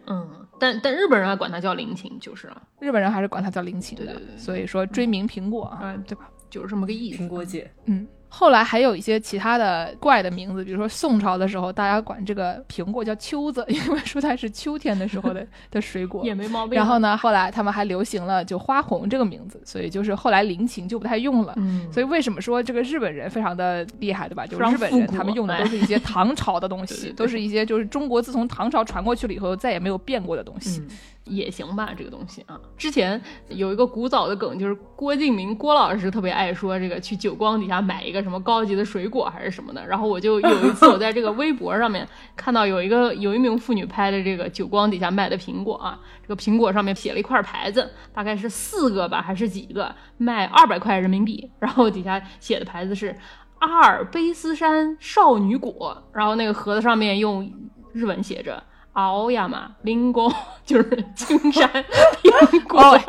[0.08, 2.62] 嗯，但但日本人还管它叫灵禽，就是了。
[2.80, 4.04] 日本人还是管它叫灵禽的。
[4.04, 4.38] 对对对。
[4.38, 6.30] 所以说追名苹果啊，对吧？
[6.50, 7.24] 就是这么个意思。
[7.24, 8.06] 苹果姐，嗯。
[8.38, 16.76] 后来还有一些其他的怪的名字，比如说宋朝的时候，大家管这个苹果叫秋子， 因为说它是秋天的时候的 的水果，也没毛病。
[16.76, 21.54] 然后呢，后来他们还流行了就花红这个名字，所以就是后来灵禽就不太用了。
[21.56, 24.45] 嗯，所以为什么说这个日本人非常的厉害，对吧？
[24.45, 30.84] 就日本人他们用的都是一些唐朝的东西， 都是一些就是中国自从唐朝传过去了以后再也没有变过的东西。
[31.26, 32.60] 也行吧，这个东西啊。
[32.78, 39.86] 之前有一个古早的梗，就是郭敬明郭老师特别爱说这个去久光底下买一个什么高级的水果还是什么的。
[39.88, 51.50] 然后我就有一次我在这个微博上面 看到有一个有一名妇女拍的这个久光底下卖的苹果啊，这个苹果上面写了一块牌子，大概是四个吧还是几个，卖二百块人民币。
[51.60, 53.16] 然后底下写的牌子是
[53.58, 57.52] 阿尔卑斯山少女果，然后那个盒子上面用
[57.94, 58.62] 日文写着。
[58.95, 60.34] 熬呀嘛，林果
[60.65, 61.69] 就是 青山
[62.21, 62.81] 苹果。
[62.81, 62.99] 哦，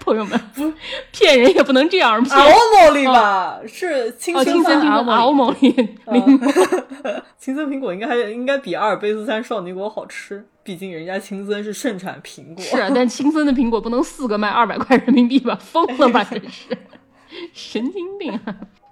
[0.00, 0.72] 朋友们，不
[1.12, 2.36] 骗人也不能这样骗。
[2.36, 5.12] 熬某里吧，是青森苹果。
[5.12, 5.96] 熬某里，
[7.38, 12.62] 青森苹果应该还应该比阿尔卑斯山少女果好吃，毕竟人家青森是盛产苹果。
[12.62, 15.56] 是，但青森的苹果不能四个卖二百块人民币吧？
[15.60, 16.24] 疯了吧？
[16.28, 16.76] 真是
[17.52, 18.38] 神经病！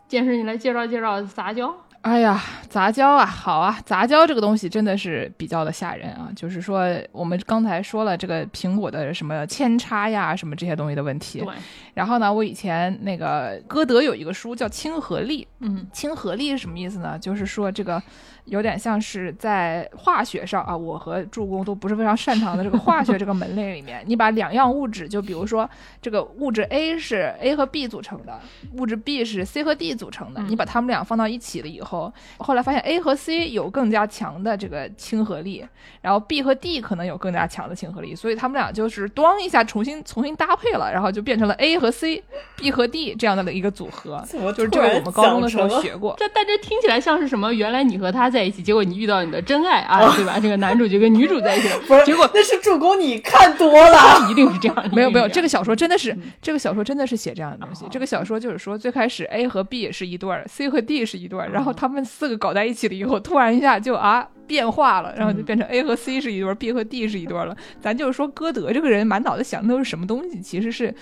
[0.08, 1.74] 健身，你来介绍介绍杂交。
[2.02, 6.30] 哎呀，杂交啊，好啊，杂交这个东西真的是比较的吓人啊。
[6.34, 11.40] 就是说，我们刚才说了这个苹果的什么扦插呀，什么这些东西的问题。
[11.40, 11.54] 对。
[11.92, 15.44] 然后呢，我以前那个歌德有一个书叫《亲和力》。
[15.58, 17.18] 嗯，亲和力是什么意思呢？
[17.18, 18.02] 就是说这个。
[18.46, 25.68] 有点像是在化学上啊，我和助攻都不是非常擅长的这个化学这个门类里面，你把两样物质，就比如说
[26.02, 28.40] 这个物质 A 是 A 和 B 组成的，
[28.72, 31.89] 物质 B 是 C 和 D 组成的，你把它们俩放到一起了以后。
[31.90, 35.64] 后，后来发现 A 和 C 有更加强的这个亲和力，
[36.00, 44.24] 然后 B 和 D 可能有更加强的亲和力，所以他们俩就是咣一下重新重新搭配了，然后就变成了 A 和 C，B 和 D 这样的一个组合。
[44.56, 46.14] 就是这个我们高中的时候学过。
[46.18, 47.52] 这但这听起来像是什么？
[47.52, 50.38] 原来你和他在一起，结果你遇到你的真爱啊，对吧？
[50.40, 52.04] 这个男主角跟女主在一起，不是？
[52.04, 54.90] 结果那是助攻你看多了， 一定是这样。
[54.92, 57.84] 没有没有，这个小说真的是这个小说真的是写这样的东西。
[57.90, 67.56] 这个小说就是说，最开始 A 和 B 是一对儿，C 和 D 是一对儿，然后他们四个搞在一起了以后，突然一下就啊变化了，然后就变成 A 和 C 是一对儿，B 和 D 是一对儿了。
[67.80, 70.42] 咱就是说，歌德这个人满脑子想的都是什么东西？
[70.42, 70.94] 其实是。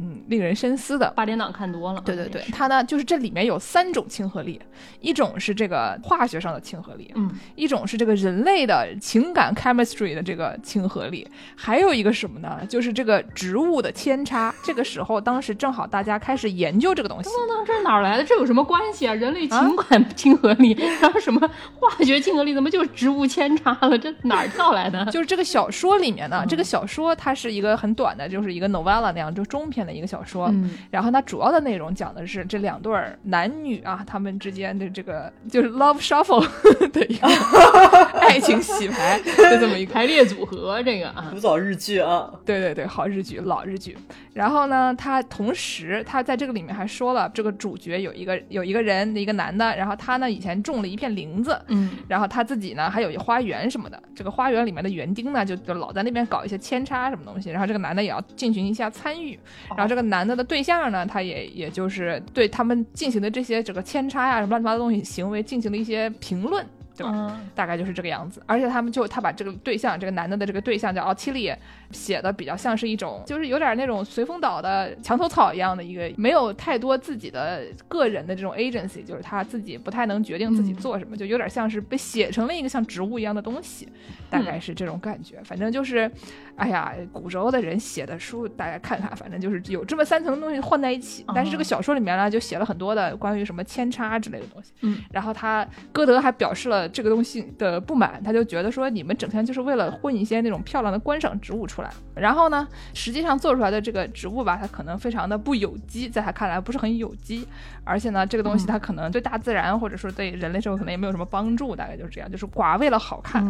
[0.00, 1.10] 嗯，令人深思的。
[1.16, 2.00] 八点档看多了。
[2.04, 4.60] 对对对，它呢，就是这里面有三种亲和力，
[5.00, 12.60] 一种是这个化学上的亲和力，嗯，一种是这个人类的情感 chemistry 的这个亲和力，还有一个什么呢？
[12.68, 14.54] 就是这个植物的扦插。
[14.62, 17.28] 这个时候，当时正好大家开始研究这个东西。
[17.30, 18.22] 等等，这是哪来的？
[18.22, 19.14] 这有什么关系啊？
[19.18, 21.40] 人类情感亲和力，然后什么
[21.74, 23.98] 化学亲和力，怎么就是植物扦插了？
[23.98, 25.04] 这哪儿跳来的？
[25.10, 29.87] 就是这个小说里面呢，这个小说它是一个很短的，就是一个 novella 那样，就中篇。
[29.88, 30.52] 的一个小说，
[30.90, 36.46] 然后它主要的内容讲的是这两对男女啊，他们之间的这个就是 love shuffle
[36.92, 37.26] 的一个
[38.20, 40.82] 爱情洗牌的这么一个排列组合。
[40.82, 43.96] 这个啊，古早日剧啊，对对对，好日剧，老日剧。
[44.34, 59.38] 然后呢，他同时他在这个里面还说了，这个主角有一个有一个人，一个男的，然后他呢以前种了一片林子，嗯，然后他自己呢还有一花园什么的，这个花园里面的园丁呢就就老在那边搞一些扦插什么东西，然后这个男的也要进行一下参与。
[59.78, 66.66] 然后这个男的的对象呢，他也也就是对他们进行的这些这个扦插呀什么乱七八糟东西行为进行了一些评论。
[66.96, 67.40] 对吧？
[67.54, 68.42] 大概就是这个样子。
[68.44, 71.54] 而且他们就他把这个对象，这个男的的这个对象叫奥提利，
[71.90, 83.88] 写的比较像是一种，就是有点那种随风倒的墙头草一样的一个，没有太多自己的个人的这种 agency，就是他自己不太能决定自己做什么，就有点像是被写成了一个像植物一样的东西，
[84.28, 85.36] 大概是这种感觉。
[85.44, 86.10] 反正就是，
[86.56, 91.24] 哎呀，古时候的人写的书，大家看看，反正就是有这么三层东西混在一起。
[91.34, 94.72] 但是这个小说里面呢，就写了很多的关于什么扦插之类的东西。
[94.82, 96.88] 嗯，然后他歌德还表示了。
[96.98, 107.46] 这个东西的不满，他就觉得说你们整天就是为了混一些那种漂亮的观赏植物出来，然后呢，实际上做出来的这个植物吧，它可能非常的不有机，在他看来不是很有机，
[107.84, 113.46] 而且呢，这个东西它可能对大自然或者说对人类社会可能也没有什么帮助，大概就是这样，就是寡为了好看。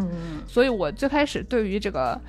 [0.47, 2.19] 所以我最开始对于这个。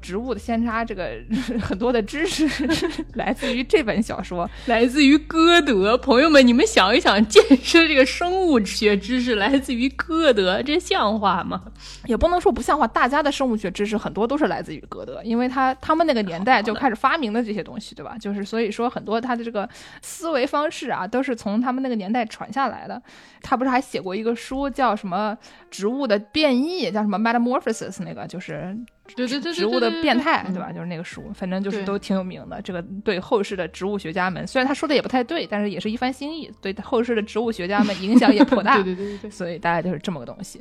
[0.00, 1.18] 植物的扦插，这个
[1.60, 2.48] 很多的知识
[3.14, 5.96] 来自于这本小说，来自于歌德。
[5.98, 11.62] 朋友们，你们想一想，建设这个生物学知识来自于歌德，这像话吗？
[12.06, 12.86] 也不能说不像话。
[12.86, 18.16] 大家的生物学知识很多都是来自于歌德，因为他他们那个年代就开始发明的这些东西，对吧？
[18.18, 19.68] 就是所以说很多他的这个
[20.02, 23.02] 思维方式啊，都是从他们那个年代传下来的。
[23.42, 25.36] 他不是还写过一个书，叫什么
[25.70, 28.76] 植物的变异，叫什么 Metamorphosis，那个就是。
[29.16, 30.72] 对对对，植物的变态，对吧？
[30.72, 32.60] 就是那个书，反正就是都挺有名的。
[32.62, 38.74] 这个对后世的植物学家们，虽然他说的也不太对，但是也是一番心意，对后世的植物学家们影响也颇大。
[38.82, 40.60] 对对对对，所以大概就是这么个东西。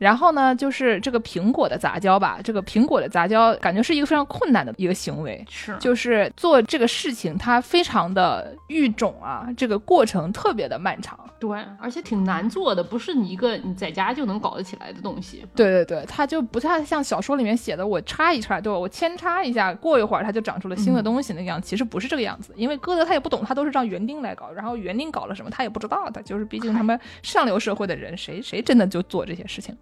[0.00, 2.38] 然后呢，就是这个苹果的杂交吧。
[2.42, 5.44] 这个苹果的杂交，感觉是一个非常困难的一个行为。
[5.50, 11.20] 是，就是做这个事情，它非常的育种啊，这个过程特别的漫长。
[11.38, 15.44] 对，而且挺难做的，不是你一个你在家就能搞得起来的东西。
[15.54, 18.78] 对对对，它就不太像小说里面写的，我插一插，对吧？
[18.78, 21.60] 我扦插一下，过一会儿它就长出了新的东西那样。
[21.60, 29.76] 其实不是这个样子，因为歌德他也不懂，他都是让园丁来搞，然后园丁搞了什么他也不知道，的就是毕竟他们上流社会的人，谁谁真的就做这些事情。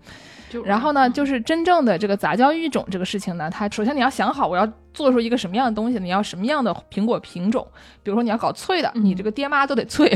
[0.64, 7.66] 然后呢，就是真正的这个杂交育种这个事情呢，它首先你要想好，我要做出一个什么样的东西，你要什么样的苹果品种，
[8.02, 10.10] 比如说你要搞脆的，你这个爹妈都得脆，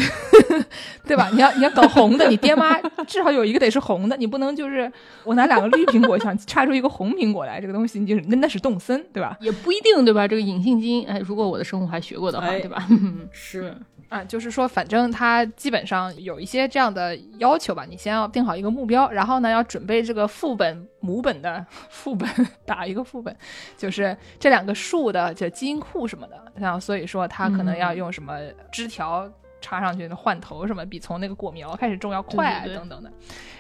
[1.07, 1.29] 对吧？
[1.35, 4.91] 你要你要搞红的，你爹妈至少有一个得是红的，你不能就是
[5.25, 9.37] 我拿两个绿苹果想插出一个红苹果来，这个东西你就是那那是动森，对吧？
[9.39, 10.27] 也不一定，对吧？
[10.27, 12.89] 这个隐性基因，哎，如果我的生物还学过的话，对吧？
[13.31, 13.77] 是。
[14.13, 17.87] 啊，就是说，反正他基本上有一些这样的要求吧。
[17.89, 22.29] 你先要定好一个目标，然后呢，要准备这个副本、母本的副本，
[22.67, 23.35] 打一个副本，
[23.75, 26.37] 就是这两个树的就基因库什么的。
[26.57, 28.39] 然后所以说，他可能要用什么
[28.71, 29.27] 枝条
[29.63, 33.11] 插上去的换头什么，比从那个果苗开始种要快等等的。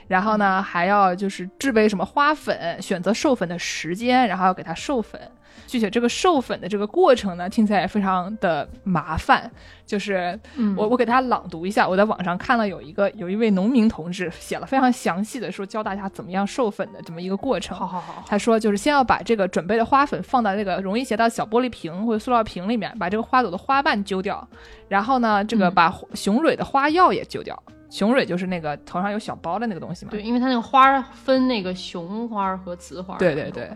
[0.09, 5.21] 然后呢，还要就是制备什么花粉，选择授粉的时间，然后要给它授粉。
[5.67, 9.51] 具体这个授粉的这个过程呢，听起来也非常的麻烦。
[9.87, 10.39] 就是
[10.77, 17.77] 我我给大家朗读一下，我在网上看了有一个有一位农民同志写了非常详细的说教大家怎么样授粉的这么一个过程。
[17.77, 24.47] 好好好，他说就是先要把这个准备的花粉放到那个容易携带小玻璃瓶或者塑料瓶里面，把这个花朵的花瓣揪掉，
[24.89, 27.63] 然后呢，这个把雄蕊的花药也揪掉。
[27.93, 30.11] 雄蕊就是那个头上有小包的那个东西嘛。
[30.11, 33.19] 对，因为它那个花分那个雄花和雌花。
[33.19, 33.71] 对对对。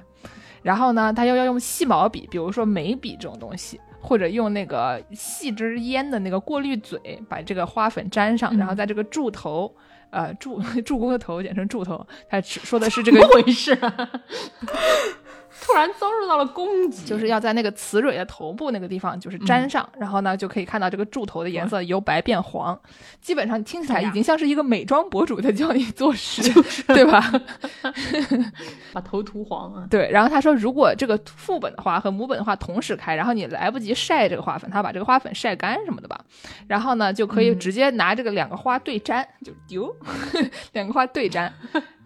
[0.62, 9.72] 然后呢，它又要用细毛笔，比如说眉笔这种东西，或者用那个细支烟的那个过滤嘴，把这个花粉粘上，然后在这个柱头，
[10.09, 13.79] 呃，柱 柱公的头简称柱头，他说的是这个 回事。
[15.60, 22.78] 突然遭受到了攻击，就是要在那个雌蕊的头部那个地方，就是粘上，然后呢就可以看到这个柱头的颜色由白变黄，
[23.20, 26.42] 基本上听起来已经像是一个美妆博主在教你做事，
[26.88, 27.32] 对吧？
[28.92, 29.86] 把头涂黄啊！
[29.90, 36.20] 对，然后他说，如果这个副本的话和母本的话同时开，然后你来不及晒这个花粉，他把这个花粉晒干什么的吧，
[36.66, 39.94] 然后呢就可以直接拿这个两个花对粘，就丢
[40.72, 41.52] 两个花对粘，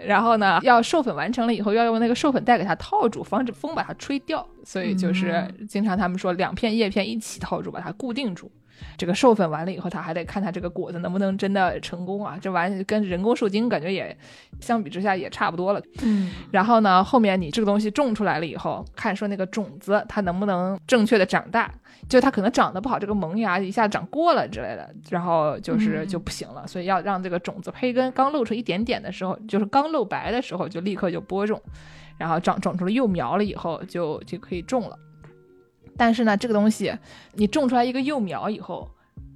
[0.06, 3.50] 然后呢要授粉完成了以后要用那个授粉袋给它套住，防止。
[3.60, 8.50] 风把它吹掉，所以就是经常他们说两片叶片一起套住，把它固定住。
[8.96, 12.38] 这个授粉完了以后，他还得看他这个果子能不能真的成功啊！
[12.40, 14.16] 这玩意跟人工授精感觉也
[14.60, 15.82] 相比之下也差不多了。
[16.02, 21.70] 嗯，然后呢，后面你这个东西种出来了以后，看说那个种子它能不能正确的长大，
[22.10, 26.66] 就它可能长得不好，这个萌芽一下长过了之类的，然后就是就不行了。
[26.66, 31.62] 所以要让这个种子胚根刚露出一点点的时候，就是刚露白的时候，就立刻就播种。
[32.18, 34.98] 然后长长出了幼苗了以后，就就可以种了。
[35.96, 36.92] 但是呢，这个东西
[37.34, 38.90] 你种出来一个幼苗以后，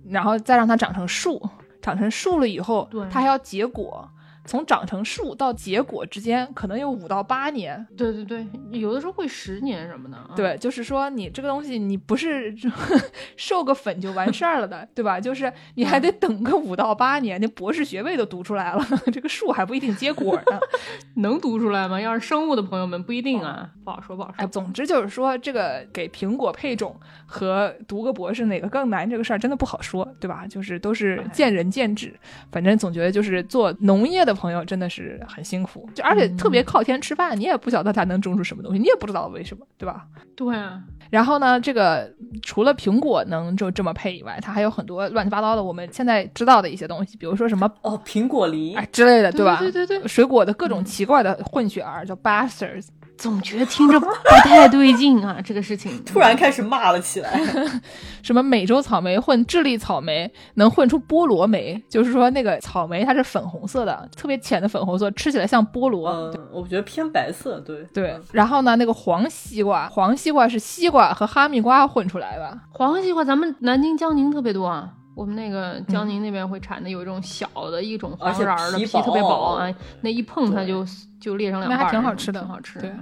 [0.09, 1.41] 然后再让它长成树，
[1.81, 4.11] 长成树了以后，它还要结果。
[4.45, 7.87] 从长成树到结果之间，可能有五到八年。
[7.97, 10.19] 对对对，有的时候会十年什么的。
[10.37, 12.55] 对，就是说你这个东西，你不是
[13.37, 15.19] 授个粉就完事儿了的，对吧？
[15.21, 20.61] 就是你还得等个五到八年，那博士学位都读出来了， 这个树还不一定结果呢。
[21.17, 22.01] 能读出来吗？
[22.01, 24.35] 要是生物的朋友们不一定啊，不好说，不好说。
[24.39, 30.47] 哎，总之就是说，这个给苹果配种和读个博士哪个更难，这个事儿真的不好说，对吧？
[30.47, 32.15] 就是都是见仁见智。
[32.53, 34.35] 反正总觉得就是做农业的。
[34.35, 40.07] 朋友真的是很辛苦，就而且特别靠天吃饭，你也不晓得他能种出什么东西，你也不知道为什么，对吧？
[40.35, 40.83] 对啊。
[41.09, 49.57] 然后呢，这个除了苹果能就这么配以外，它还有很多乱七八糟的我们现在知道的一些东西，比如说什么哦，苹果梨哎之类的，对吧？
[49.61, 52.89] 对对对，水果的各种奇怪的混血儿叫 bastards。
[53.17, 54.07] 总觉得听着 不
[54.45, 55.41] 太对劲啊！
[55.45, 57.41] 这个事情突然开始骂了起来，
[58.23, 66.11] 什么美洲草莓混智利草莓能混出菠萝莓，就是说那个草莓它是粉红色的，特别浅的粉红色，吃起来像菠萝。
[66.11, 68.19] 嗯，我觉得偏白色，对对。
[68.33, 72.59] 然后呢，那个黄西瓜，黄西瓜是西瓜和哈密瓜混出来的。
[72.71, 74.91] 黄西瓜咱们南京江宁特别多啊。
[75.15, 80.85] 我们那个江宁那边会产的有一种小的一种黄瓤的皮特别薄啊，那一碰它就
[81.21, 82.79] 就裂成两半，那还挺好吃的，挺好吃。
[82.81, 82.93] 对，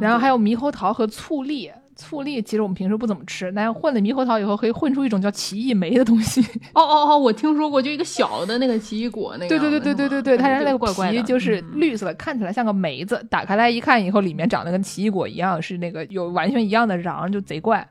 [0.00, 6.40] 然后还有猕猴桃和醋栗，醋栗其实我们平时不怎么吃，但是混了猕猴桃以后可以混出一种叫奇异莓的东西。
[6.72, 9.48] 哦哦哦，我听说过，就一个小的那个奇异果那个。
[9.48, 17.86] 对对对对对对对，它是那个皮就是绿色的，看起来像个梅子，打开来一看以后，里面长得跟奇异果一样，是那个有完全一样的瓤，就贼怪。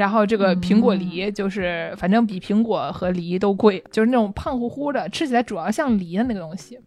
[0.00, 6.80] 然后这个苹果梨就是，反正比苹果和梨都贵，就是那种胖乎乎的，吃起来主要像梨的那个东西，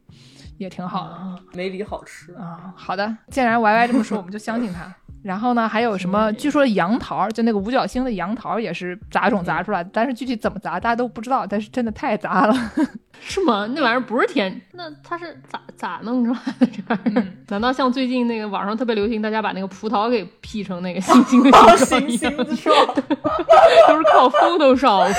[0.58, 2.74] 也挺好的，没梨好吃啊。
[2.76, 4.92] 好的，既然 Y Y 这么说，我们就相信他。
[5.24, 6.32] 然后呢，还有什么？
[6.34, 11.48] 据说杨桃，就那个五角星的杨桃也是杂种杂出来的，但是具体怎么杂，大家都不知道。
[11.48, 12.54] 但是真的太杂了，
[13.22, 13.66] 是吗？
[13.74, 16.66] 那玩意儿不是天，那它是咋咋弄出来的？
[16.68, 17.26] 这玩意儿？
[17.48, 21.78] 难道像最近那个网上特别流行，大家把那个葡萄给 P 成那个星星的形状？
[21.78, 22.70] 星星都是
[24.12, 25.14] 靠 Photoshop，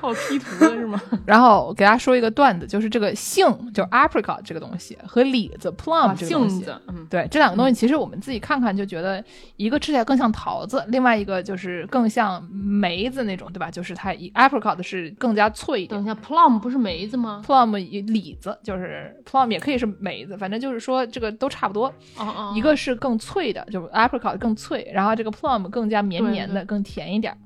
[0.00, 1.00] 靠 P 图的是吗？
[1.24, 8.71] 然后给大家说一个段子，就是这个杏，就 apricot 这个东西和李子 plum 这个东西，嗯，对，这两个东西其实我们自己看看。
[8.76, 9.22] 就觉得
[9.56, 13.70] 一个吃起来更像桃子，另外一个就是更像梅子那种，对吧？
[13.70, 15.98] 就是它 apricot 是更加脆一点。
[15.98, 21.86] 等一下，plum 不是梅子吗？plum 李子就是 plum 也可以是梅子，反正就是说这个都差不多。
[22.16, 27.36] 哦哦，一个是更脆的，就是 apricot 更脆，然后这个 plum 更加绵绵的，更甜一点。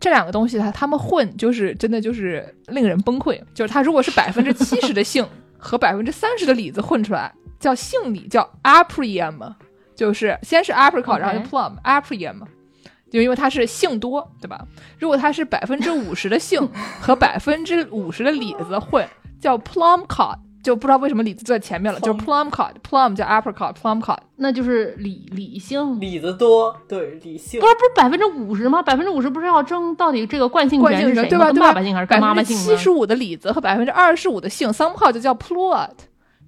[0.00, 3.40] 这两个东西它它们混，就是真的就是令人崩溃。
[3.54, 5.24] 就是它如果是百分之七十的杏
[5.56, 9.54] 和百分之三十的李子混出来，叫杏李，叫 aprium。
[10.02, 12.40] 就是先是 apricot，然后就 plum，aprium，
[13.08, 14.66] 就因为它是杏多，对吧？
[14.98, 16.68] 如果它是百分之五十的杏
[17.00, 19.06] 和百分之五十的李子混，
[19.40, 28.82] 叫 plumcot，就不知道为什么李子坐在前面了，就是 plumcot，plum 叫 apricot，plumcot，那就是李李杏，李子多，对李杏，不是不是百分之五十吗？
[28.82, 31.28] 百分之五十不是要争到底这个惯性权是谁？
[31.28, 31.52] 对吧？
[31.52, 32.56] 爸爸姓还是妈妈姓？
[32.56, 35.90] 七十五的李子和百分之二十五的杏，三号就叫 plot，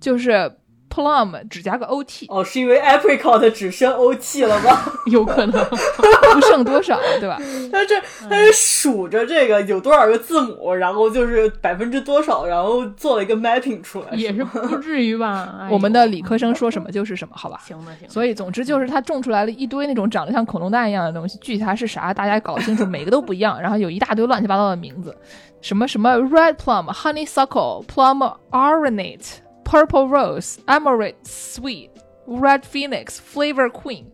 [0.01, 0.57] 就是。
[0.95, 4.79] Plum 只加个 o t，哦，是因为 apricot 只剩 o t 了吗？
[5.11, 7.37] 有可能不剩多少，对吧？
[7.73, 15.67] 他这他是数着这个有多少个字母，然后就是百分之多少，然后做了一个 mapping 出来，也是不至于吧？
[15.71, 17.61] 我们的理科生说什么就是什么，好吧？
[17.67, 18.09] 行吧，行。
[18.09, 25.17] 所以总之就是他种出来了一堆那种长得像恐龙蛋一样的东西，具体它是啥，大家搞清楚，每个都不一样，然后有一大堆乱七八糟的名字，
[25.61, 29.19] 什么什么 red plum、honeysuckle、plum arenae。
[29.65, 31.91] Purple Rose, Amaret Sweet,
[32.27, 34.05] Red Phoenix, Flavor Queen，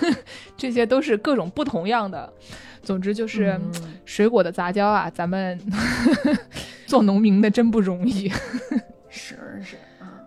[0.56, 2.32] 这些都是各种不同样的。
[2.82, 3.60] 总之就是
[4.04, 5.58] 水果的杂交啊，咱们
[6.86, 8.28] 做农民的真不容易。
[9.10, 9.76] 是是。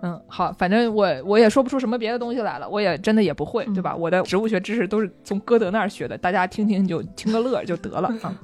[0.03, 3.95] 嗯，好，反正我我也说不出什么别的东西来了，我也真的也不会，对吧？
[3.95, 8.37] 我的植物学知识都是从歌德那儿学的，大家听听就听个乐就得了啊。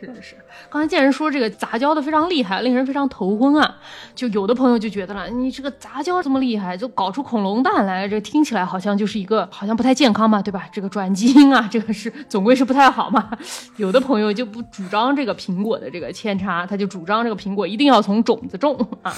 [0.00, 0.36] 是是是，
[0.70, 3.76] 刚才见人说这个杂交的非常厉害，令人非常头昏啊。
[4.14, 10.68] 就有的朋友就觉得了，你这个杂交这么厉害，就搞出恐龙蛋来，这听起来好像就是一个好像不太健康嘛，对吧？
[10.72, 13.30] 这个转基因啊，这个是总归是不太好嘛。
[13.76, 19.12] 有的朋友就不主张这个苹果的这个扦插，他就主张这个苹果一定要从种子种啊。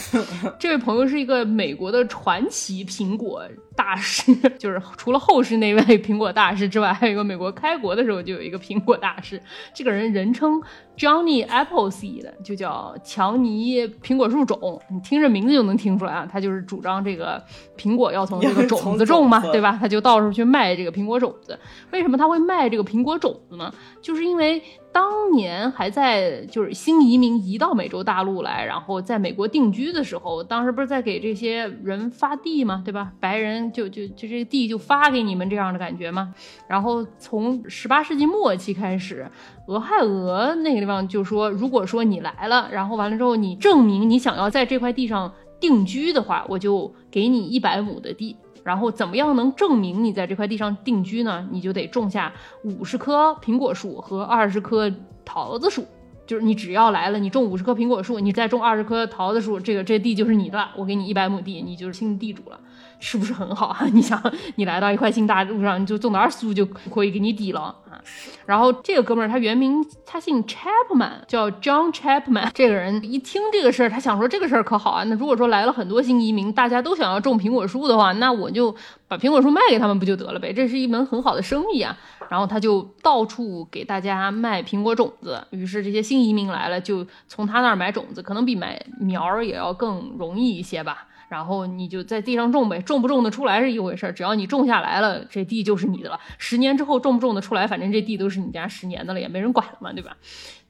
[0.58, 3.42] 这位朋友是一个美国的传奇苹果。
[3.76, 9.40] 大师就是除了后世那位苹果大师之外，还有一个美国开国的时候就有一个苹果大师。
[9.72, 10.62] 这个人人称
[10.98, 14.82] Johnny Appleseed，就叫乔尼苹果树种。
[14.90, 17.42] 你听着名字就能听出来啊，他就是主张这个
[17.76, 19.78] 苹果要从这个种子种嘛，对吧？
[19.80, 21.58] 他就到处去卖这个苹果种子。
[21.92, 23.72] 为什么他会卖这个苹果种子呢？
[24.02, 24.60] 就是因为。
[24.90, 32.82] 当年还在就是新移民移到美洲大陆来，然后在美国定居的时候，当时不是在给这些人发地嘛？
[32.84, 33.12] 对吧？
[33.20, 36.34] 白人就就就这个地就发给你们这样的感觉嘛？
[36.66, 39.30] 然后从十八世纪末期开始，
[39.66, 48.36] 俄亥俄那个地方就说，如果说你来了，然后完了之后你证明你想要在这块地上定居的话，我就给你一百亩的地。
[48.64, 51.48] 然后怎么样能证明你在这块地上定居呢？
[51.50, 52.32] 你就得种下
[52.64, 54.92] 五十棵苹果树和二十棵
[55.24, 55.86] 桃子树，
[56.28, 62.60] 就是你只要来了，你种五十棵苹果树，你再种二十棵桃子树，这个这地就是你的，我给你一百亩地，你就是新地主了。
[63.00, 63.86] 是不是很好啊？
[63.94, 64.20] 你想，
[64.56, 68.02] 你来到一块新大陆上，你就种点树就可以给你抵了啊。
[68.44, 72.50] 然后这个哥们儿他原名他姓 Chapman，叫 John Chapman。
[72.52, 75.04] 这个人一听这个事儿，他想说这个事儿可好啊。
[75.04, 78.74] 那如果说来了很多新移民，大家都想要种苹果树的话，那我就
[79.06, 80.52] 把苹果树卖给他们不就得了呗？
[80.52, 81.96] 这是一门很好的生意啊。
[82.28, 85.42] 然后他就到处给大家卖苹果种子。
[85.50, 91.06] 于是这些新移民来了，就从他那儿买种子，可能比买苗儿也要更容易一些吧。
[91.28, 96.18] 然后你就在地上种呗，种不种得出来是一回事儿，只要你种下来了，这地就是你的了。
[96.38, 100.16] 十年之后种不种得出来，反正这地都是你家十年的了，也没人管了嘛，对吧？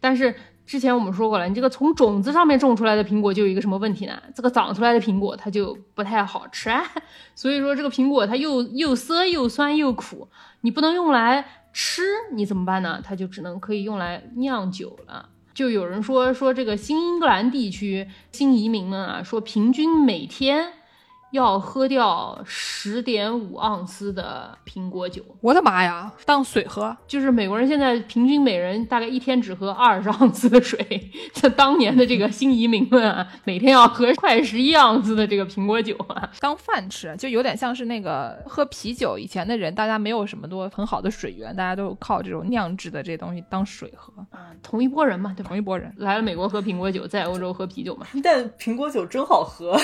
[0.01, 0.35] 但是
[0.67, 4.21] 之前我们说过了，你这个从种子上面种出来的苹果就有一个什么问题呢？
[4.35, 6.71] 这个长出来的苹果它就不太好吃。
[7.37, 10.27] 所以说这个苹果它又又涩又酸又苦，
[10.63, 12.03] 你不能用来吃，
[12.33, 13.01] 你怎么办呢？
[13.05, 15.29] 它就只能可以用来酿酒了。
[15.55, 20.73] 就有人说说这个新英格兰地区新移民们啊，说平均每天。
[21.31, 26.11] 要喝掉十点五盎司的苹果酒，我的妈呀！
[26.25, 30.79] 当水喝，就是美国人现在平均每人大概一天只喝二十盎司的水。
[31.35, 39.19] 像当年的这个新移民们啊，每天要喝快十一盎司的这个苹果酒啊，当饭吃，就有点像是那个喝啤酒。
[39.19, 44.49] 以前的人，大家没有什么多很好的水源，大家都靠这种酿制的这东西当水喝啊。
[44.63, 45.49] 同一波人嘛，对吧？
[45.49, 48.07] 同一波人来了美国喝苹果酒，在欧洲喝啤酒嘛。
[48.23, 49.79] 但苹果酒真好喝。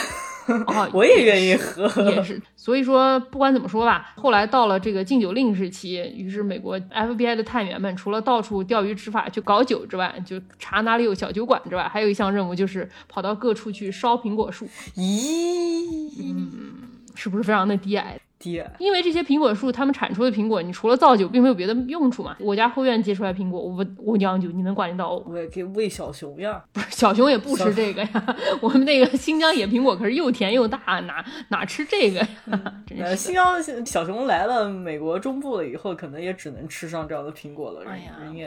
[0.67, 2.41] 哦，我也愿意喝，也是。
[2.57, 14.67] 所以说，不管怎么说吧，后来到了这个禁酒令时期，于是美国 FBI 的探员们除了到处钓鱼执法去搞酒之外，就查哪里有小酒馆之外，还有一项任务就是跑到各处去烧苹果树。
[14.97, 16.75] 咦，嗯，
[17.15, 18.19] 是不是非常的低矮？
[18.45, 22.37] 爹，因为这些苹果树，他们产出的苹果，你除了造酒，并没有别的用处嘛。
[22.39, 25.13] 我家后院结出来苹果，我我酿酒，你能管得到？
[25.27, 26.63] 我也可以喂小熊呀。
[26.71, 28.37] 不是，小熊也不吃这个呀。
[28.61, 32.29] 我们那个新疆野苹果可是又甜又大，哪哪吃这个呀？
[33.01, 37.83] 呃，新疆小熊来了美国中部了以后，可能也只能吃上这样的苹果了。
[37.89, 38.47] 哎呀，人也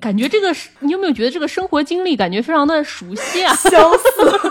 [0.00, 3.54] 感觉这个，你有没有觉得这个生活经历感觉非常的熟悉啊？
[3.54, 4.43] 相似。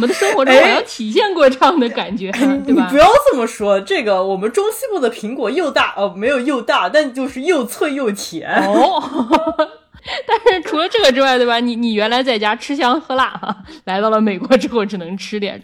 [0.00, 2.30] 在我们的生活中好像体现过这样的感觉，
[2.64, 2.88] 对吧？
[2.90, 9.02] 不要这么说，这个我们中西部的苹果又大，哦，没有又大，但就是又脆又甜哦。
[10.26, 11.60] 但是除了这个之外，对吧？
[11.60, 13.38] 你你原来在家吃香喝辣，
[13.84, 15.62] 来到了美国之后只能吃点，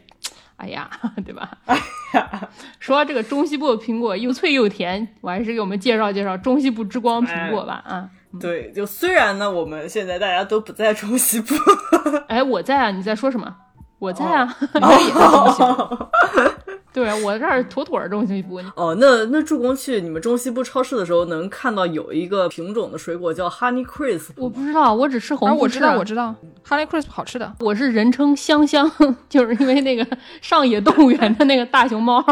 [0.57, 0.91] 哎呀，
[1.25, 1.51] 对吧？
[1.65, 1.75] 哎
[2.15, 8.09] 呀，说这个中西部的苹果又脆又甜，我还是给我们介绍介绍中西部之光苹果吧，啊。
[8.39, 11.55] 对，就虽然呢，我们现在大家都不在中西部，
[12.29, 13.57] 哎，我在啊，你在说什么？
[13.99, 15.21] 我在啊，你这 也在。
[16.97, 18.59] 对我这儿妥妥的中西部。
[18.75, 24.31] 哦，那那助攻去你们中西部超市的时候，能看到有一个品种的水果叫 Honey Crisp。
[24.37, 25.55] 我不知道，我只吃红。
[25.59, 26.35] 我知道，我知道
[26.67, 27.53] ，Honey Crisp 好吃的。
[27.61, 28.91] 我是人称香香，
[29.29, 30.07] 就是因为那个
[30.41, 32.25] 上野动物园的那个大熊猫。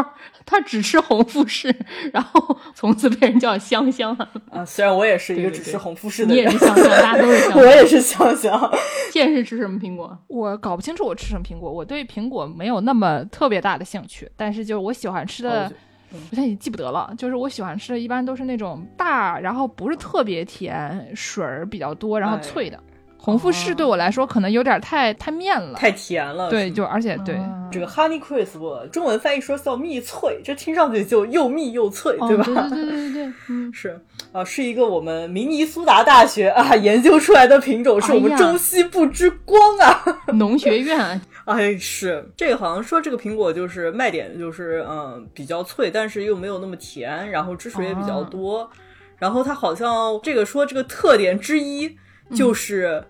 [0.47, 1.75] 它只吃红富士，
[2.13, 4.29] 然后从此被人叫香香了。
[4.51, 7.57] 啊，虽然我也是一个只吃红富士的人，你也是香香，大家都是香。
[7.57, 8.71] 我也是香香。
[9.11, 10.15] 剑是吃什么苹果？
[10.27, 11.71] 我搞不清楚我吃什么苹果。
[11.71, 15.71] 我对苹果没有那么特别大的兴趣，但是就是我喜欢吃的，
[16.11, 17.11] 我现在已经记不得了。
[17.17, 22.79] 就是我喜欢吃的一般都是那种大，然后不是特别甜，水儿比较多，然后脆的。
[23.17, 26.47] 红富士对我来说可能有点太太面了，太甜了。
[26.47, 27.35] 对，就而且对
[27.71, 32.43] 这个 Honey Crisp，中文翻译说叫蜜脆，这听上去就又蜜又脆，对吧？
[32.69, 33.99] 对对对对对，嗯，是
[34.31, 40.03] 啊，是一个我们明尼苏达大学啊研究出来的品种，是我们中西部之光啊，
[40.35, 41.19] 农学院。
[41.45, 42.27] 哎，是。
[42.35, 48.69] 这个好像说这个苹果就是卖点就是嗯比较脆，但是又没有那么甜，然后汁水也比较多，
[49.17, 51.97] 然后它好像这个说这个特点之一
[52.35, 53.03] 就是。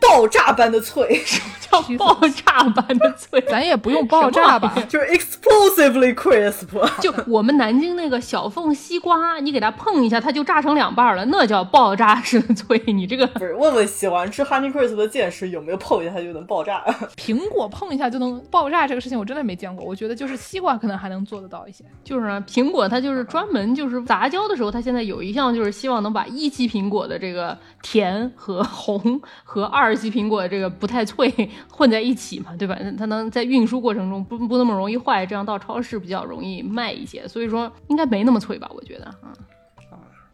[0.00, 3.40] 爆炸般的脆， 什么叫爆炸般的脆？
[3.42, 6.66] 咱也不用爆炸吧，就是 explosively crisp。
[7.00, 12.80] 就我们南京那个小凤西瓜， 你给它碰一下，它就炸成两半了，那叫爆炸式的脆。
[12.86, 16.84] 你这个不是问问喜欢吃 honey crisp 的剑士有没有碰一下它就能爆炸？
[17.16, 19.84] 苹果碰一下就能爆炸这个事情我真的没见过。
[19.84, 21.84] 我觉得就是西瓜可能还能做得到一些。
[22.02, 29.94] 就是啊，苹果它就是专门就是杂交的时候，它现在有一项就是希望能把一期苹果的这个甜和红和二。
[29.94, 31.30] 级苹果这个不太脆，
[31.70, 32.74] 混在一起嘛，对吧？
[32.96, 38.70] 它能在运输过程中不不那么容易坏，这样到超市比较容易卖一些，所以说应该没那么脆吧？
[38.74, 39.32] 我觉得啊，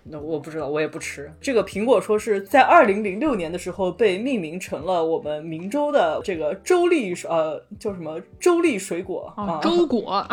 [0.08, 2.00] 那我不知道，我也不吃这个苹果。
[2.00, 9.58] 说是在二零零六年的时候被命名成了我们明州的这个州立呃叫什么州立水果啊？
[9.62, 10.26] 州果，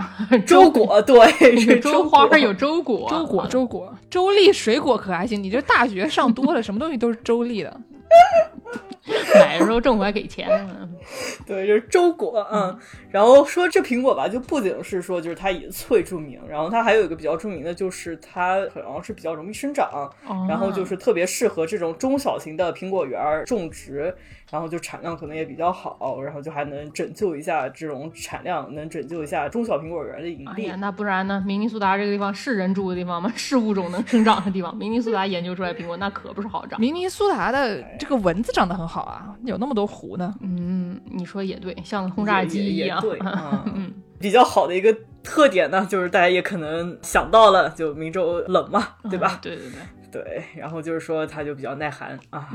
[0.45, 5.41] 州果对，是州花有州果，州果州果州立水果可还行？
[5.41, 7.81] 你这大学上多了，什么东西都是州立的。
[9.35, 10.89] 买的时候政府还给钱呢。
[11.45, 12.77] 对，就是周果，嗯，
[13.11, 20.09] 然后说这苹果吧，就不仅是说就是它以脆著名，然后它还有一个比较著名的就是它好像是比较容易生长，
[20.47, 24.15] 然后就是特别适合这种中小型的苹果园种植。
[24.51, 30.71] 然后就产量可能也比较好，然后就还能拯救一下这种产量，能拯救一下中小苹果园的盈利。
[30.77, 31.43] 那不然呢？
[31.43, 33.33] 明尼苏达这个地方是人住的地方吗？
[33.35, 34.75] 是物种能生长的地方？
[34.77, 36.79] 明尼苏达研究出来苹果那可不是好长。
[36.79, 40.33] 明尼苏达的这个蚊子长得很好啊，有那么多湖呢。
[40.41, 42.99] 嗯，你说也对，像轰炸机一样。
[43.01, 43.19] 对，
[43.73, 49.39] 嗯，比较好的一个特点呢，就是大家也可能想到了，就明州冷嘛，对吧？
[49.41, 49.79] 对对对。
[50.13, 52.47] 对，然后就是说它就比较耐寒啊。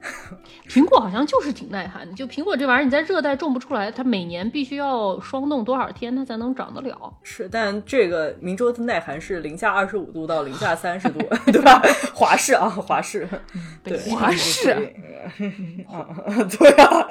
[0.68, 7.12] 苹果好像就是挺耐寒的，就苹果这玩意儿，你在热带种不出来，它每年必须要霜冻多少天，它才能长得了。
[7.22, 11.18] 是，但这个明州的耐寒是零下二十五度到零下三十度，
[11.50, 11.80] 对吧？
[12.14, 13.26] 华氏啊，华氏，
[13.82, 14.70] 对，华氏，
[15.88, 16.06] 啊，
[16.58, 17.08] 对啊。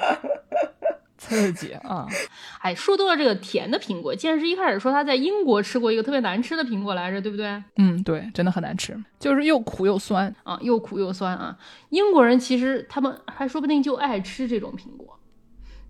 [1.30, 2.06] 刺激啊！
[2.60, 7.62] 哎，说多了这个甜的苹果，剑士一开始说他在英国吃过一个特别难吃的苹果来着，对不对？
[7.76, 11.56] 嗯，对，真的很难吃，就是又苦又酸啊，又苦又酸啊！
[11.90, 15.16] 英国人其实他们还说不定就爱吃这种苹果。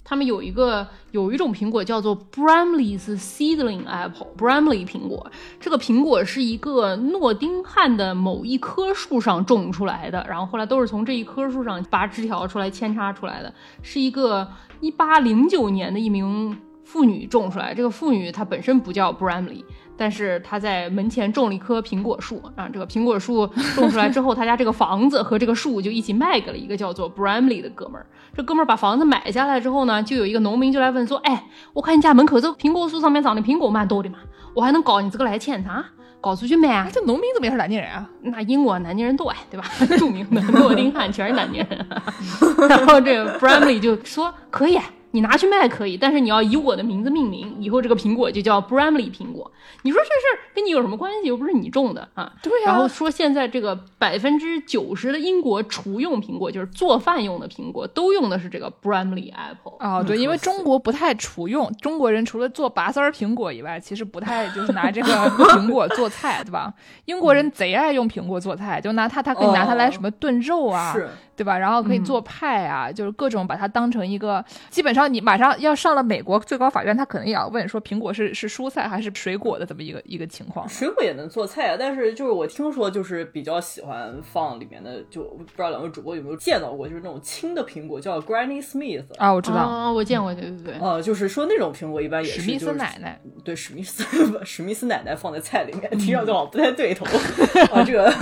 [0.03, 5.31] 他们有一个有一种苹果叫做 Bramley's Seedling Apple，Bramley 苹果。
[5.61, 14.49] 这个苹果是一个诺丁汉的某一棵树上种出来的，然后后来都是从这一棵树上拔枝条出来扦插出来的，是一个
[14.81, 17.73] 一八零九年的一名妇女种出来。
[17.73, 19.65] 这个妇女她本身不叫 Bramley。
[19.97, 28.07] 但是她在门前种了一棵苹果树啊，这个苹果树种出来之后，她家这个房子和这个树就一起卖给了一个叫做 Bramley 的哥们儿。
[28.35, 34.21] 这哥们儿把房子买下来之后呢，就有一个农民就来问说：“哎，我看你家门口这苹果树上面长的苹果蛮多的嘛，
[34.55, 35.85] 我还能搞你这个来钱啥？
[36.21, 36.89] 搞出去卖啊？
[36.93, 38.09] 这农民怎么也是南京人啊？
[38.23, 39.67] 那英国南京人多哎，对吧？
[39.99, 41.87] 著名的诺丁汉全是南京人。
[42.69, 44.79] 然后这个 Bramley 就说可以。”
[45.13, 49.51] 你拿去卖可以，但是你要以我的名字命名，以后这个苹果就叫 Bramley 苹果。
[49.83, 51.29] 你说这事儿跟你有什么关系？
[51.29, 52.33] 又不是你种的啊。
[52.43, 52.67] 对呀。
[52.67, 59.77] 然后说现在这个百分之九十的英国厨用苹果，就是做饭用的苹果，都用的是这个 Bramley Apple。
[59.81, 65.09] 哦，对，因为中国不太厨用，中国人除了做拔丝儿苹果以外，其实不太就是拿这个
[65.55, 66.73] 苹果做菜，对吧？
[67.07, 70.93] 英国人贼爱用苹果做菜，就拿它，它可以拿它来什么炖肉啊。
[70.93, 71.09] 是。
[71.41, 71.57] 对吧？
[71.57, 80.69] 然后可以做派啊，就是各种把它当成一个，基本上你马上要上了美国最高法院，他可能也要问说苹果是是蔬菜还是水果的这么一个一个情况。
[80.69, 94.05] 水果也能做菜啊，但是就是我听说就是比较喜欢放里面的，就不知道两位主播有没有见到过，就是那种青的苹果叫 Granny Smith 啊，我知道，啊，我见过，对对对，呃，就是说那种苹果一般也是史密斯奶奶，对史密斯
[94.45, 97.07] 史密斯奶奶放在菜里面，听上去好像不太对头
[97.73, 98.13] 啊，这个。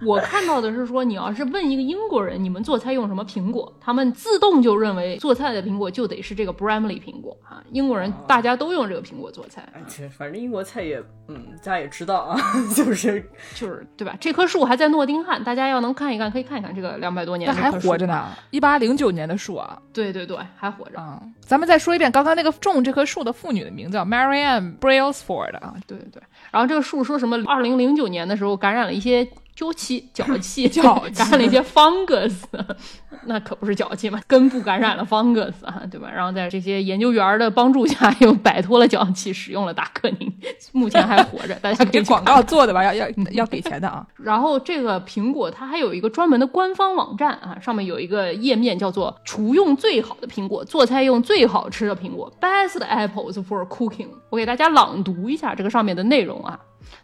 [0.00, 7.62] 就我看到的是说，你要是问一个英国人，你们做菜用什么苹果，他们自动就认为做菜的苹果就得是这个 Bramley 苹果啊。
[7.72, 12.40] 英国人大家都用这个苹果做菜，其实反正英国菜也，嗯，大家也知道啊，
[12.74, 13.24] 就是
[13.54, 14.16] 就是对吧？
[14.18, 21.22] 这棵树还在诺丁汉，大家要能看一看，可以看一看这个两百多年的还活着呢，一八零九年的树啊，对对对，还活着啊。
[21.40, 26.22] 咱们再说一遍，刚刚那个种这棵树的妇女的名字叫 Marianne Brailsford 啊，对对对。
[26.50, 27.36] 然后这个树说什么？
[27.46, 29.28] 二零零九年的时候感染了一些。
[29.60, 32.32] 脚气， 脚气，脚感染了一些 fungus，
[33.26, 36.10] 那可不是脚气嘛，根部感染了 fungus 啊，对吧？
[36.10, 40.32] 然后在这些研究员的帮助下，又摆脱了脚气，使用了达克宁，
[40.72, 41.54] 目前还活着。
[41.60, 44.06] 大家给广告做的吧，要要要给钱的啊。
[44.16, 54.08] 然后这个苹果它还有一个专门的官方网站啊，上面有一个页面叫做“厨用最好的苹果，做菜用最好吃的苹果 ”，Best apples for cooking。
[54.30, 56.58] 我给大家朗读一下这个上面的内容啊。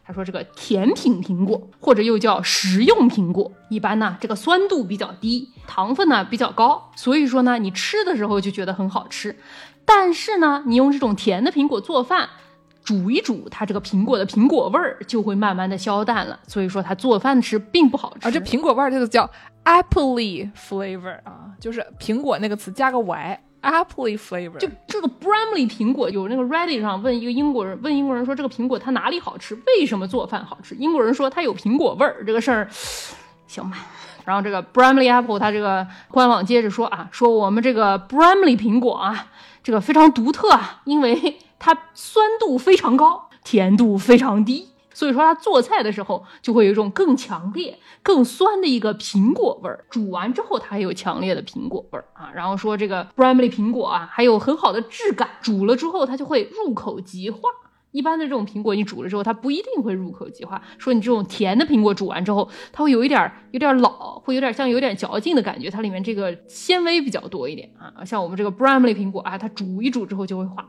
[0.04, 9.36] 他说：“这个甜品苹果，或者又叫食用苹果，一般呢，这个酸度比较低，糖分呢比较高，所以说呢，你吃的时候就觉得很好吃。
[9.84, 12.28] 但是呢，你用这种甜的苹果做饭，
[12.84, 16.38] 煮一煮，它这个苹果的苹果味儿就会慢慢的消淡了。
[16.46, 18.28] 所以说，它做饭吃并不好吃。
[18.28, 19.28] 啊，这苹果味儿这个叫
[19.64, 20.16] apple
[20.56, 29.54] flavor 啊，就是苹果那个词加个 y。” Apple flavor，就这个 Bramley 苹果，有那个 Reddit 上问一个英国人，问英国人说这个苹果它哪里好吃？
[29.66, 30.74] 为什么做饭好吃？
[30.76, 32.24] 英国人说它有苹果味儿。
[32.24, 32.68] 这个事儿
[33.46, 33.78] 行吧。
[34.24, 39.26] 然后这个 Bramley Apple 它这个官网接着说啊，说我们这个 Bramley 苹果啊，
[39.62, 44.68] 这个非常独特啊，因为它酸度非常高，甜度非常低。
[44.96, 49.84] 所以说，它做菜的时候就会有一种更强烈、更酸的一个苹果味儿。
[49.90, 52.32] 煮完之后，它还有强烈的苹果味儿啊。
[52.34, 55.28] 然后说这个 Bramley 苹果啊，还有很好的质感。
[55.42, 57.40] 煮了之后，它就会入口即化。
[57.90, 60.62] 一般的这种苹果，你煮了之后，它不一定会入口即化。
[60.78, 65.68] 说你这种甜的苹果煮完之后，它会有一点有点老，会有点像有点嚼劲的感觉。
[65.68, 68.02] 它里面这个纤维比较多一点啊。
[68.02, 70.66] 像我们这个 Bramley 苹果啊，它煮一煮之后就会化。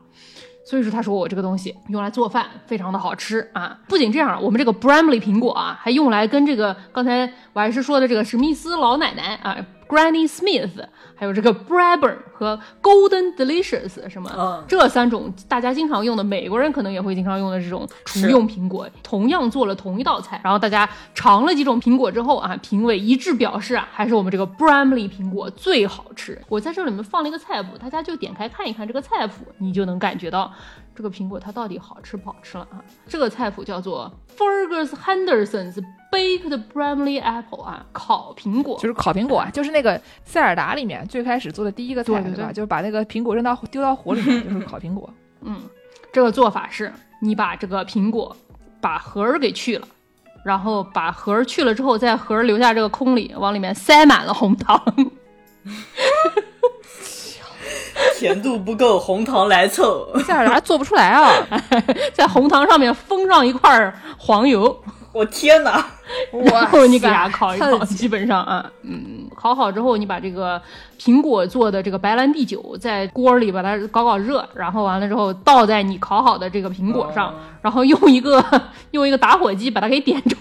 [0.68, 3.78] 所以说，他说我这个东西用来做饭非常的好吃啊！
[3.88, 9.56] 不仅这样，我们这个 Bramley 苹果啊，还用来跟这个刚才我还是说的这个史密斯老奶奶啊。
[9.88, 10.70] Granny Smith，
[11.14, 26.40] 还有这个 Braber 和 Golden Delicious 什么，这三种大家经常用的，美国人可能也会经常用的这种厨用苹果，同样做了同一道菜，然后大家尝了几种苹果之后啊，评委一致表示啊，还是我们这个 Bramley 苹果最好吃。
[26.48, 30.52] 我在这里面放了一个菜谱，大家就点开看一看这个菜谱，你就能感觉到
[30.98, 32.82] 这个苹果它到底好吃不好吃了啊。
[33.06, 35.80] 这个菜谱叫做 Fergus Henderson's。
[36.10, 42.50] Baked Bramley apple 啊，烤苹果就是烤苹果啊，就是那个塞尔达里面最开始做的第一个菜，对吧？
[42.50, 45.08] 就是把那个苹果扔到丢到火里面，就是烤苹果。
[45.44, 45.60] 嗯，
[46.10, 46.90] 这个做法是，
[47.20, 48.34] 你把这个苹果
[48.80, 49.86] 把核儿给去了，
[50.42, 54.82] 然后把核儿去了之后，在核儿留下这个空里，往里面塞满了红糖。
[58.16, 61.32] 甜度不够，红糖来凑，塞尔达做不出来啊！
[62.14, 64.82] 在红糖上面封上一块黄油。
[65.12, 65.84] 我天哪！
[66.52, 70.60] 然后你给它烤一烤，基本上啊，嗯，烤好之后，你把这个
[70.98, 78.42] 苹果做的这个白兰地酒在锅里把它搞搞热，然后完了之后倒在你烤好的这个苹果上，然后用一个
[78.92, 80.36] 用一个打火机把它给点着，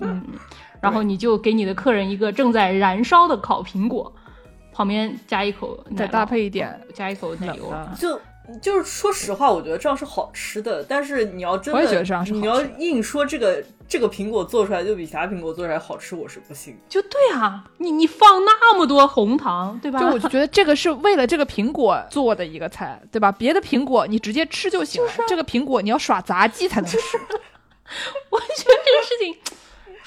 [0.00, 0.22] 嗯，
[0.80, 4.12] 然后你就给你的客人一个正在燃烧的烤苹果，
[4.72, 8.20] 旁边加一口，再搭配一点，加一口奶油，就。
[8.62, 10.82] 就是说实话，我觉得这样是好吃的。
[10.82, 16.74] 但是你要真的，我也觉得这样是你要硬说这个这个苹果做出来就比其他苹果做出来好吃，我是不信。
[16.88, 20.00] 就对啊，你你放那么多红糖，对吧？
[20.00, 23.30] 就我就觉得这个是为了这个苹果做的一个菜，对吧？
[23.30, 26.96] 别的苹果你直接吃就行了，这个苹果你要耍杂技才能吃。
[28.30, 28.40] 我。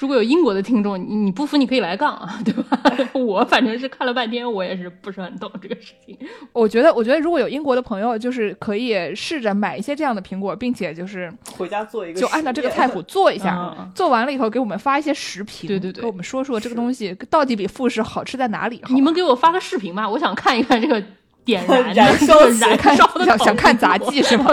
[0.02, 2.82] 如果有英国的听众，你你不服你可以来杠啊， 对吧？
[3.14, 6.18] 我反正是看了半天，我也是不是很懂这个事情。
[6.52, 18.82] 我觉得，我觉得如果有英国的朋友，就是可以试着买一些这样的苹果，并且就是回家做一个，就按照这个菜谱做一下，做完了以后给我们发一些食评，对对对，给我们说说这个东西到底比富士好吃在哪里。
[18.88, 21.00] 你们给我发个视频吧，我想看一看这个
[21.44, 24.50] 点 燃燃烧燃烧的想想看杂技是吗？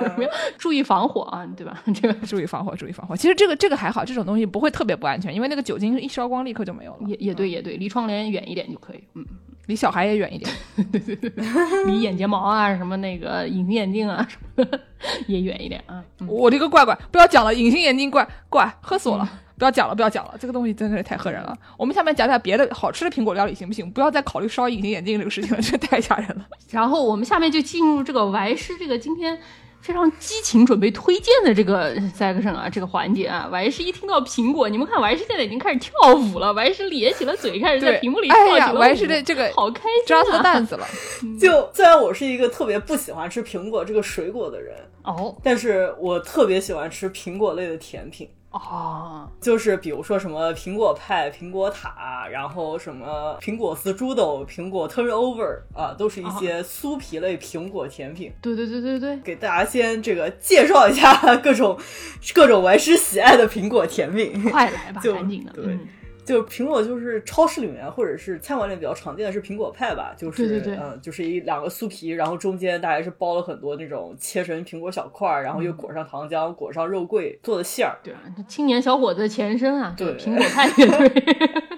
[0.58, 1.82] 注意防火啊，对吧？
[1.94, 3.16] 这个注意防火，注意防火。
[3.16, 6.98] 其实这个这个还好，这种东西不会特别不安全，因为那个酒精一烧光立刻就没有了。
[7.06, 9.02] 也也对，也对，离窗帘远一点就可以。
[9.14, 9.24] 嗯，
[9.66, 10.50] 离小孩也远一点。
[10.90, 11.30] 对对对，
[11.86, 14.80] 离眼睫毛啊，什么那个隐形眼镜啊，什么的
[15.26, 16.02] 也远一点啊。
[16.26, 19.28] 我这个怪怪，不要讲了，隐形眼镜怪怪，喝死我了。
[19.60, 21.54] 不要讲了，不要讲了，这个东西真的是太吓人了。
[21.76, 23.90] 我们下面讲讲别的好吃的苹果料理行不行？
[23.90, 26.46] 不要再考虑烧隐形眼镜这个事情了，这太吓人了。
[26.70, 29.38] 然后我们下面就进入这个歪师这个今天
[29.82, 33.50] 非常激情准备推荐的这个 section 啊，这个环节啊。
[33.52, 38.78] 歪师一听到苹果，你们看歪师现在已经开始跳舞了，歪师咧起了嘴，开始在屏幕里跳起了舞。
[38.78, 40.86] 歪师的这个好开心啊，抓蛋子了。
[41.38, 48.26] 就虽然我是一个特别不喜欢吃苹果这个水果的人哦，但是我特别喜欢吃苹果类的甜品。
[48.50, 58.32] 哦，就是比如说什么苹果派、苹果塔，然后什么苹果丝猪豆、苹果 turnover 啊，都是一些酥皮类苹果甜品。
[58.42, 61.78] 对对对对对，给大家先这个介绍一下 各种
[62.34, 64.50] 各种玩师喜爱的苹果甜品。
[64.50, 65.52] 快来吧， 赶紧的。
[65.52, 65.78] 对。
[66.30, 77.98] 就苹果，就是超市里面或者是餐馆里比较常见的是苹果派吧，就是对对对，嗯，就是一两个酥皮，然后中间大概是包了很多那种切成苹果小块儿，然后又裹上糖浆，裹上肉桂做的馅儿。
[78.02, 81.62] 对啊，青年小伙子的前身啊，对，苹果派乐队。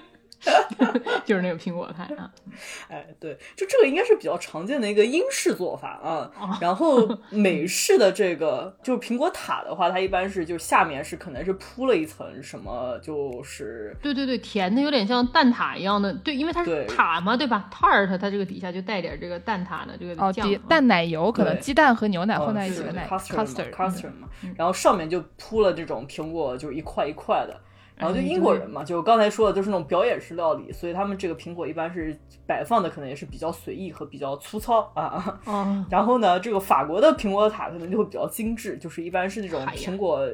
[1.25, 2.29] 就是那个苹果派啊，
[2.89, 6.29] 哎，对，就这个应该是比较常见的一个英式做法啊。
[6.59, 20.31] 然后 美式的这个就是苹果塔的话，它一般是就下面是可能是铺了一层什么，就是对对对，甜的有点像蛋挞一样的，对，因为它是塔嘛，对吧？tart 它这个底下就带点这个蛋挞的这个哦，
[20.67, 27.57] 蛋奶油，可能鸡蛋和牛奶混在一起的奶 custard 嘛，然后上面就铺了这种苹果，就是一块一块的。
[28.03, 35.39] 然后就英国人嘛，就刚才说的都是那种表演式料理，所以他们这个苹果一般是摆放的可能也是比较随意和比较粗糙啊。
[35.89, 40.27] 然后呢，这个法国的苹果塔可能就会比较精致，就是一般是那种苹果。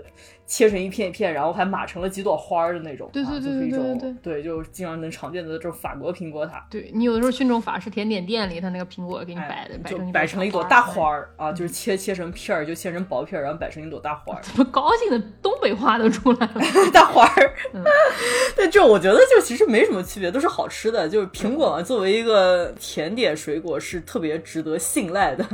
[0.50, 6.66] 切成一片一片，然后还码成了几朵花儿的那种，对对对对对对，对，就经常能常见的这种法国苹果塔。
[6.72, 14.42] 对你有的时候去那种法式甜点店里，他那个苹果给你摆的，就摆成了一朵大花儿啊，就是切切成片儿，就切成薄片儿，然后摆成一朵大花儿。
[14.42, 16.62] 怎么高兴的东北话都出来了？
[16.92, 17.54] 大花儿。
[18.58, 21.08] 但这我觉得就其实没什么区别，都是好吃的。
[21.08, 25.46] 就是苹果嘛，作为一个甜点水果，是特别值得信赖的，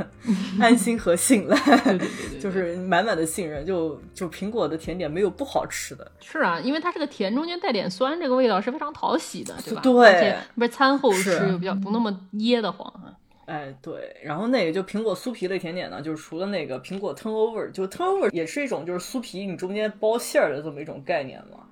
[0.58, 1.58] 安心和信赖，
[2.40, 3.66] 就是满满的信任。
[3.66, 5.64] 就就苹果的甜点没有不好。
[5.68, 9.80] 吃的是啊，因为它这个甜中间带点酸，这个味道是非常讨喜的，对吧？
[9.82, 13.10] 对，而且不是餐后吃又比较不那么噎得慌啊。
[13.46, 21.64] 哎，对，然后那个就苹果酥皮类甜点呢，就是除了那个苹果 turnover，就 turnover 也是一种就是酥皮你中间包馅儿的这么一种概念嘛，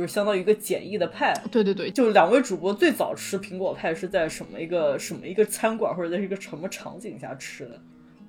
[0.00, 1.34] 就是相当于一个简易的派。
[1.50, 7.78] 对对对，就两位主播最早吃苹果派是在什么一个什么一个餐馆或者在一个什么场景下吃的？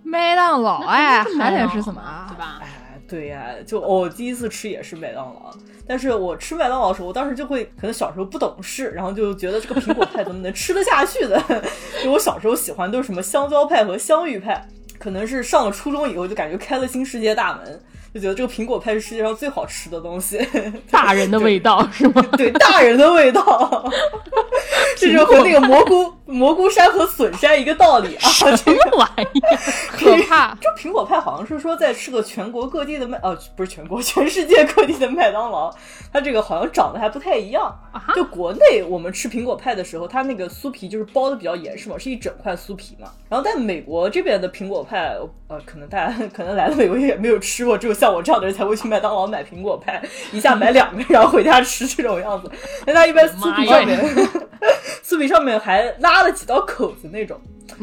[0.03, 2.25] 麦当劳哎，还得是什么啊？
[2.29, 2.59] 对吧？
[2.61, 2.67] 哎
[3.07, 5.53] 对呀，就我第一次吃也是麦当劳，
[5.85, 11.41] 但是我吃麦当劳的时候，我当时就会可能小时候不懂事，然后就觉得这个苹果派怎么能吃得下去的？
[12.03, 14.65] 就我小时候喜欢都是什么香蕉派和香芋派，
[14.97, 17.81] 可能是上了初中以后就感觉开了新世界大门。
[18.13, 20.37] 就觉得这个苹果派是世界上最好吃的东西，
[20.91, 22.21] 大人的味道是吗？
[22.37, 23.89] 对，大人的味道，
[24.97, 28.27] 这就和那个蘑菇蘑菇山和笋山一个道理啊！
[28.29, 29.57] 什么玩意儿？
[29.97, 30.57] 可怕！
[30.59, 35.73] 这苹果派好像是说在吃个全国各地的麦，呃，不是全国，全世界各地的麦当劳，
[36.11, 37.73] 它这个好像长得还不太一样。
[38.13, 43.07] 就国内我们吃苹果派的时候，它那个酥皮就是包的比较严实嘛，是一整块酥皮嘛。
[43.29, 45.15] 然后在美国这边的苹果派，
[45.47, 47.93] 呃，可能大家可能来了美国也没有吃过，只有。
[48.01, 50.01] 像我这样的人才会去麦当劳买苹果派，
[50.33, 52.49] 一下买两个， 然后回家吃这种样子。
[52.83, 54.27] 那他一般酥皮上面，
[55.05, 57.39] 酥皮上面还拉了几道口子那种。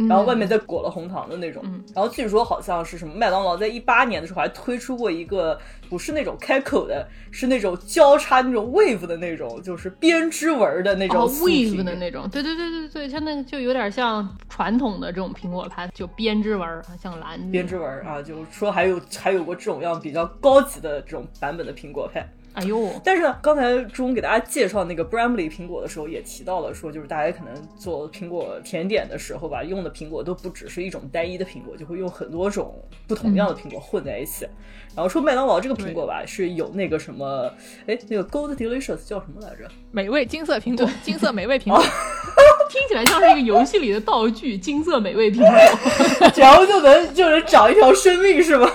[0.08, 1.62] 然后外面再裹了红糖的那种，
[1.94, 5.58] 然后据说好像是什么麦当劳在一八年的时候还推出过一个
[5.88, 22.28] 不是那种开口的，是那种交叉那种 wave 的那种，就是编织纹的那种哦 wave 的那种，对对对对对，它那个就有点像传统的这种苹果派，就编织纹，像蓝编织纹啊，就说还有还有过这种样比较高级的这种版本的苹果派。
[22.58, 22.90] 哎呦！
[23.04, 32.74] 但是刚才中给大家介绍那个 Bramley 苹果的时候，也提到了说，就是大家可能做苹果甜点的时候吧，用的苹果都不只是一种单一的苹果，就会用很多种
[33.06, 34.46] 不同样的苹果混在一起。
[34.96, 37.52] 然后说麦当劳这个苹果吧，是有那个什么，
[37.86, 39.68] 哎，那个 Gold Delicious 叫什么来着？
[39.92, 41.80] 美味金色苹果，金色美味苹果。
[42.68, 48.70] 听起来像是一个游戏里的道具，金色美味苹果， 然后就能就能长一条生命是吗？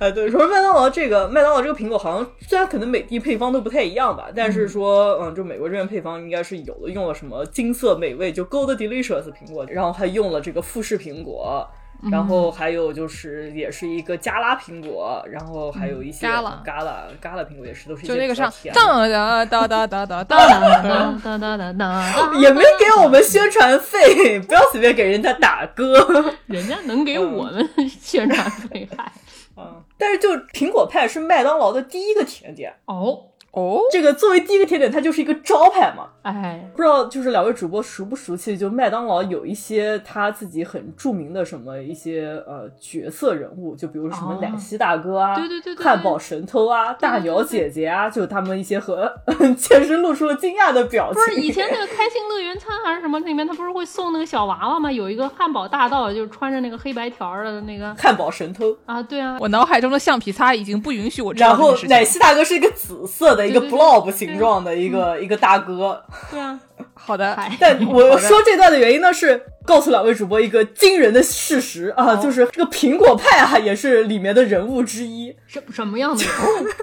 [0.00, 11.68] 哎，对，说麦当劳这个麦当劳这个苹果好像虽然可能美的配方都不太一样吧，但是说嗯，就美国这边配方应该是有的，用了什么金色美味就 Gold Delicious 苹果，然后还用了这个富士苹果。
[12.10, 20.46] 然后还有就是也是一个加拉苹果，然后还有一些嘎啦嘎啦嘎啦苹果也是都是一就那个上甜哒哒哒哒哒哒哒，
[20.82, 26.34] 哒哒哒哒哒，也没给我们宣传费，不要随便给人家打歌。
[26.46, 27.68] 人家能给我们
[28.00, 29.12] 宣传费还
[29.56, 33.27] 嗯，但是就苹果派是麦当劳的第一个甜点哦。
[33.52, 36.08] 哦，这个作为第一个甜点，它就是一个招牌嘛。
[36.22, 38.56] 哎，不知道就是两位主播熟不熟悉？
[38.56, 49.10] 就麦当劳有一些他自己很著名的什么一些呃角色人物，就比如什么奶昔大哥啊，对对对对汉堡神偷啊，大鸟姐姐啊，就他们一些和
[49.58, 51.14] 确实露出了惊讶的表情。
[51.14, 54.92] 不是以前那个开心乐园餐还是什么里面，他不是会送那个小娃娃吗？
[54.92, 58.76] 有一个汉堡大盗，就是穿着那个黑白条儿的那个汉堡神偷。
[58.84, 66.02] 啊，对啊，我脑海中的橡皮擦已经不允许我知道然后 奶昔大哥是一个紫色的一个 blob 形状的一个一个大哥。
[66.30, 66.58] 对啊，
[66.92, 75.34] 好的，嗨，但 我说这段的原因呢，是告诉两位主播一个惊人的事实啊，就是这个苹果派啊，也是里面的人物之一。
[75.46, 76.32] 什什么样的人？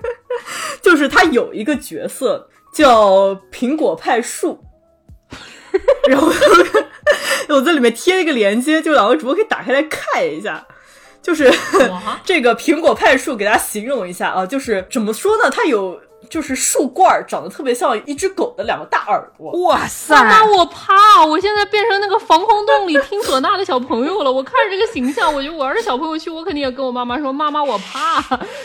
[0.81, 4.63] 就是他有一个角色叫苹果派树，
[6.07, 6.31] 然后
[7.49, 10.65] 我在里面贴了一个链接，就两位主播可以打开来看一下。
[11.21, 11.51] 就是
[12.23, 15.49] 这个苹果派树，给大家形容一下啊，就是怎么说呢？
[15.49, 15.99] 它有
[16.35, 21.25] 就是树冠儿长得特别像一只狗的两个大耳朵，哇塞，妈妈，我怕！
[21.25, 24.29] 我现在变成那个防空洞里听唢呐的小朋友了。
[24.29, 28.21] 我看着这个形象，我觉得我要是小朋友去，我肯定也跟我妈妈说：“妈妈，我怕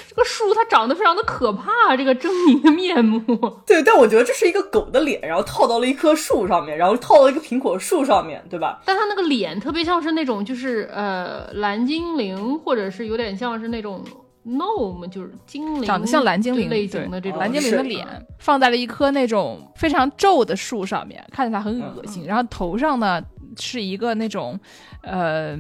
[0.08, 3.20] 这个树，它长得非常的可怕，这个狰狞的面目。
[3.64, 8.80] 对，但我觉得这是一个狗的脸，然后套到了一棵树上面，然后套到一个苹果树上面，对吧？
[8.84, 14.02] 但它那个脸特别像是那种，就是呃蓝精灵，或者是有点像是那种
[14.47, 18.07] gnome，就是精灵，长得像蓝精灵类型的这种蓝精灵的脸
[18.38, 22.24] 放在了一棵那种非常皱的树上面，看起来很恶心。
[22.24, 23.22] 然后头上呢
[23.59, 24.59] 是一个那种，
[25.03, 25.59] 呃，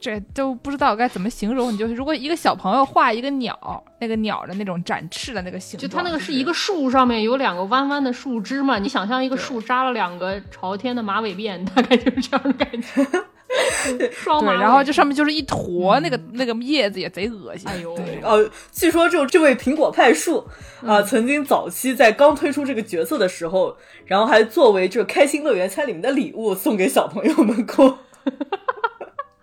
[0.00, 1.72] 这都不知道该怎么形容。
[1.72, 13.06] 你就是如果一个小朋友画一个鸟，那个鸟的那种展翅的那个形状就，它那个是一个树上面有两个弯弯的树枝嘛，你想象一个树扎了两个朝天的马尾辫，大概就是这样的感觉。
[14.12, 17.68] 双马然后这上面就是一坨那个那个叶子也贼恶心。
[17.68, 20.44] 哎呦，呃，据说就这位苹果派树
[20.84, 23.76] 啊、曾经早期在刚推出这个角色的时候，
[24.06, 27.98] 然后还作为就是开心乐园餐里面的礼物送给小朋友们过。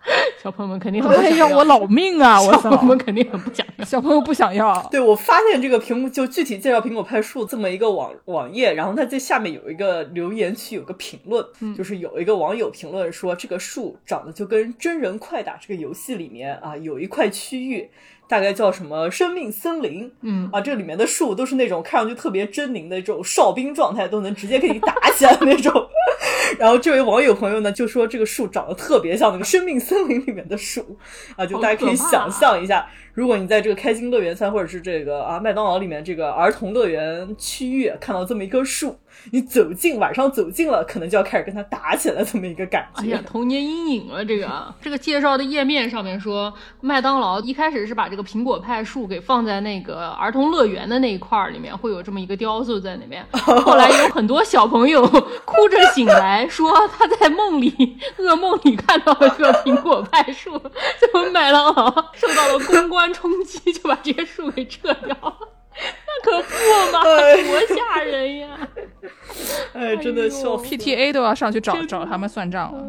[0.42, 2.40] 小朋友们肯定很不哎呀，想要，我老命啊！
[2.42, 3.84] 我操小朋友，们肯定很不想要。
[3.84, 4.88] 小朋友不想要。
[4.90, 11.44] 对我发现这个屏幕就具体介绍苹果派树这么一个网网页，然后它这下面有一个留言区，有个评论，
[11.76, 17.88] 就是有一个网友评论说这个树长得就跟真人快打这个游戏里面啊有一块区域。
[18.28, 25.72] 大概叫什么生命森林，嗯啊，这里面的树都是那种看上去特别狰狞的这种哨兵状态，都能直接给你打起来的那种。
[26.58, 30.98] 然后这位网友朋友呢就说这个树长得特别像那个生命森林里面的树，
[31.36, 38.96] 啊，就大家可以想象一下，如果你在这个开心乐园餐或者是这个啊麦当劳里面这个儿童乐园区域看到这么一棵树，
[39.30, 43.02] 你走近晚上走近了，可能就要开始跟他打起来这么一个感觉。
[43.02, 44.74] 哎呀，童年阴影了这个。
[44.80, 53.24] 这个介绍的页面上面说，麦当劳一开始是把这个苹果派树给放在那个儿童乐园的那一块儿里面，会有这么一个雕塑在那边。
[53.64, 55.06] 后来有很多小朋友
[55.44, 60.50] 哭着醒来，说他在梦里、噩梦里看到了这个苹果派树，
[60.98, 65.36] 最后麦当劳受到了公关冲击，就把这些树给撤掉了。
[66.06, 68.68] 那可不嘛，哎多吓人呀！
[69.74, 70.78] 哎，真的笑死了。
[70.78, 72.84] PTA 都要上去找找他们算账了。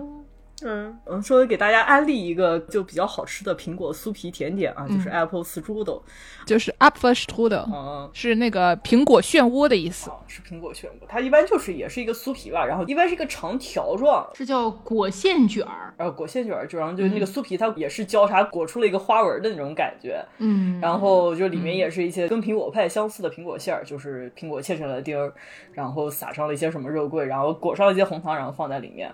[0.63, 0.97] 嗯。
[1.05, 6.01] 嗯，稍微给大家安利一个就比较好吃的苹果酥皮甜点啊，就是 Apple Strudel
[6.45, 8.09] 就是 apple strudel，嗯。
[8.13, 10.09] 是那个苹果漩涡的意思。
[10.09, 15.93] 啊，是苹果漩涡，它一般就是也是一个酥皮吧，然后一般是一个长条状，是叫果馅卷儿。
[15.97, 25.33] 然后裹馅卷儿，就然后就那个酥皮它也是交叉裹出了一个花纹的那种感觉，嗯，然后就里面也是一些跟苹果派相似的苹果馅儿，就是苹果切成了丁儿，
[25.71, 29.11] 然后撒上了一些什么肉桂，然后裹上了一些红糖，然后放在里面。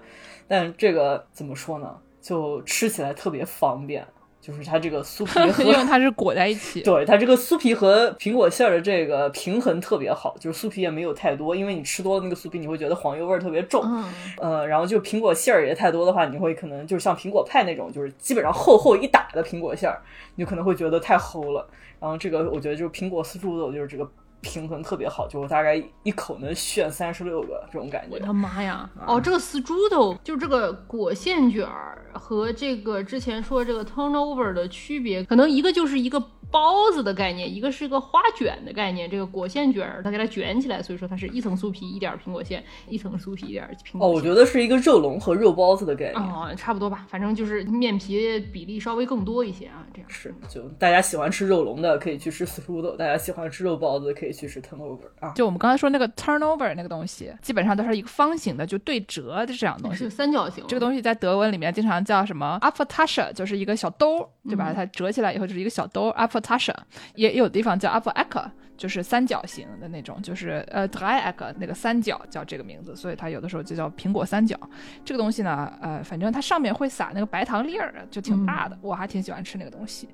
[0.50, 1.96] 但这个怎么说呢？
[2.22, 4.06] 就吃起来特别方便，
[4.42, 6.82] 就是它这个酥皮和 因为它是裹在一起。
[6.82, 13.82] 对它这个酥皮和苹果馅儿的这个平衡特别好，就是酥皮也没有太多，因为你吃多了那个酥皮，你会觉得黄油味儿特别重。
[13.86, 14.06] 嗯，
[14.38, 20.02] 呃，然后就苹果馅儿也太多的话，你会可能就是像苹果派那种，就是基本上厚厚一打的苹果馅儿，
[20.36, 21.66] 你就可能会觉得太齁了。
[22.00, 24.10] 然后这个我觉得就是苹果丝猪肉，就是这个
[24.42, 28.16] 平衡特别好，就我大概一口能炫三十六个这种感觉。
[28.16, 28.90] 我的妈呀！
[29.06, 36.24] 哦，这个 strudel 就这个果馅卷儿和这个之前说这个 turnover 的区别，可能一个就是一个。
[36.52, 39.10] 包子的概念，一个是个花卷的概念。
[39.10, 44.08] 这个果馅卷儿，它给它卷起来，所以说它是一层酥皮一点苹果馅，一层酥皮一点苹果。
[44.08, 46.16] 哦，我觉得是一个肉龙和肉包子的概念。
[46.16, 50.34] 哦，差不多吧，反正就是面皮比例稍微更多一些啊，这样是。
[50.50, 55.34] 就大家喜欢吃肉龙的可以去吃 strudel，大家喜欢吃肉包子可以去吃 turnover 啊。
[55.36, 60.64] 就我们刚才说那个 turnover 那个东西，基本上都是一个方形的，就对折的这样东西，是三角形。
[60.68, 64.74] 这个东西在德文里面经常叫什么 apfeltasche，就是一个小兜，对吧？
[64.74, 66.10] 它折起来以后就是一个小兜
[66.40, 66.74] apfeltasche。
[67.16, 68.46] 也有地方叫 Apple Echo，
[68.78, 74.58] 就是三角形的那种，就是呃 Dry Echo 那个三角叫这个名字，所以它有的时候就叫苹果三角。
[75.04, 80.08] 这个东西呢，呃，反正它上面会撒那个白糖粒儿，就挺大的，我还挺喜欢吃那个东西。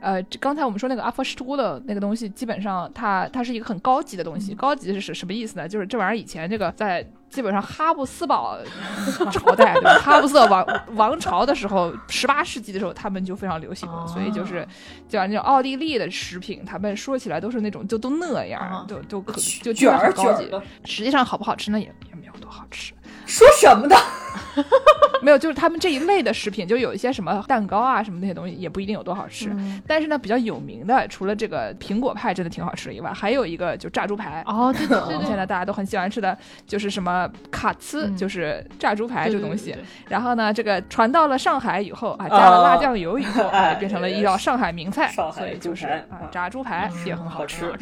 [0.00, 4.54] 呃，刚才我们说那个 Apple Strudel 的那个东西，基本上它它是一个很高级的东西。
[4.54, 5.68] 高级是什什么意思呢？
[5.68, 7.06] 就是这玩意儿以前这个在。
[7.32, 8.58] 基本上哈布斯堡
[9.32, 9.98] 朝代，对吧？
[9.98, 14.06] 哈布斯王王朝的时候，十八世纪的时候，他们就非常流行了。
[14.06, 14.68] 所以就是，
[15.08, 20.48] 就像那种奥地利的食品，他们说起来都是那种就都那样，就就可就卷儿高级。
[20.84, 21.80] 实际上好不好吃呢？
[21.80, 22.92] 也也没有多好吃。
[23.26, 23.96] 说什么呢？
[25.22, 29.54] 没有，就是他们这一类的食品，就有一些什么蛋糕啊，什么那些东西，也不一定有多好吃。
[29.86, 34.42] 但是呢，比较有名的，除了这个苹果派真的挺好吃的以外，还有一个就炸猪排。
[34.46, 39.74] 哦，对对 对，现在大家都很喜欢吃的，就是什么卡兹，就是炸猪排这东西。
[40.08, 45.08] 然后呢，这个传到了上海以后啊，加了辣酱油以后， 啊变成了一道上海名菜。
[45.12, 47.72] 所以就是啊，炸猪排也很好吃。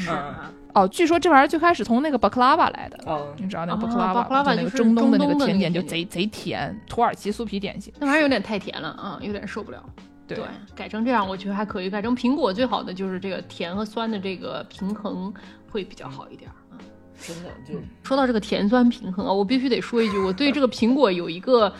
[0.75, 7.93] 哦，据说这玩意儿最开始从那个巴克拉瓦来的，哦你知道那个巴克拉瓦，就那个中东的那个甜点，就贼贼甜，土耳其酥皮点心。
[7.99, 9.85] 那玩意儿有点太甜了啊，有点受不了。
[10.27, 10.39] 对，
[10.77, 11.91] 改成这样我觉得还可以。
[11.91, 15.33] 改成苹果最好的就是这个甜和酸的这个平衡
[15.71, 16.49] 会比较好一点。
[16.71, 16.79] 嗯，
[17.21, 21.73] 真的就说到这个甜酸平衡啊，我必须得说一句，我对这个苹果有一个，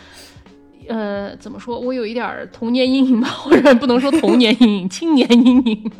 [0.89, 1.79] 呃，怎么说？
[1.79, 5.91] 我有一点童年阴影吧，或者不能说童年阴影， 青年阴影，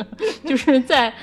[0.46, 1.14] 就是在。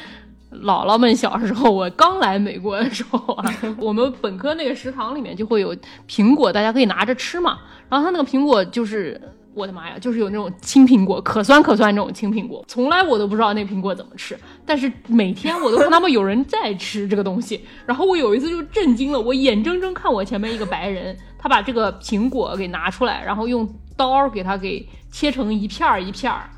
[0.51, 3.45] 姥姥们小时候，我刚来美国的时候啊，
[3.79, 5.77] 我们本科那个食堂里面就会有
[6.09, 7.59] 苹果，大家可以拿着吃嘛。
[7.89, 8.65] 然后他那个苹果。
[8.65, 9.21] 就是，
[9.55, 12.65] 我的妈呀，就是有那种青苹果，可酸可酸那种青苹果。
[12.67, 17.07] 从来我都不知道那苹果怎么吃，但是每天我都看他们有人在吃。
[17.07, 17.65] 这个东西。
[17.85, 26.49] 然后我有一次就震惊了，我眼睁睁看我前面一个白人，他把这个苹果给拿出来，然后用刀给它给切成一片儿一片儿。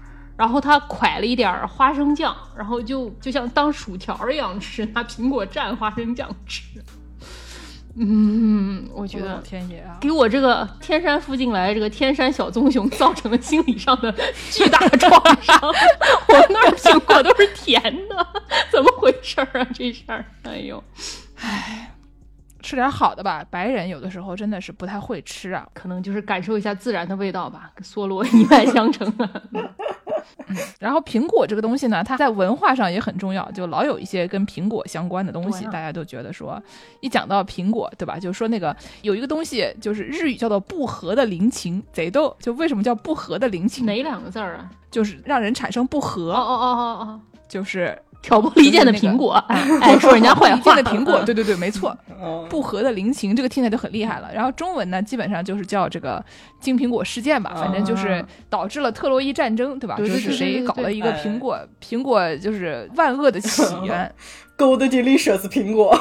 [0.41, 6.63] 然后他蒯了一点花生酱，然后就就像当薯条一样吃，拿苹果蘸花生酱吃。
[7.95, 14.11] 嗯，我觉得天爷啊，给我这个天山附近来这个天山小棕熊造成了心理上的
[14.51, 15.61] 巨大创伤。
[16.29, 18.27] 我那儿苹果都是甜的，
[18.73, 19.67] 怎么回事啊？
[19.75, 20.83] 这事儿，哎呦，
[21.37, 21.93] 唉。
[22.63, 29.31] 吃点好的吧，白人有的时候真的是不太会吃啊，可能就是感受一下自然的味道吧，跟梭罗一脉相承啊。
[30.79, 36.61] 然后苹果这个东西呢，它在文化上也很重要，就老有一些跟苹果相关的东西，大家都觉得说，
[37.01, 38.19] 一讲到苹果，对吧？
[38.19, 42.37] 就说那个有一个东西，就是日语叫做不和的灵情，贼逗。
[42.41, 43.87] 就为什么叫不和的灵情？
[43.87, 44.71] 哪两个字儿啊？
[44.91, 46.33] 就是让人产生不和。
[46.33, 47.97] 哦哦哦哦哦，就是。
[48.23, 51.97] 挑拨离间的苹果， 哎，说人家坏话 的苹果，对对对，没错，
[52.49, 54.31] 不和的灵情，这个听起来就很厉害了。
[54.35, 56.23] 然后中文呢，基本上就是叫这个
[56.61, 59.97] 金苹果事件吧，反正就是导致了特洛伊战争，对吧？
[59.97, 64.15] 就是谁搞了一个苹果，苹果就是万恶的起源，
[64.59, 65.99] Gold Delicious 苹果，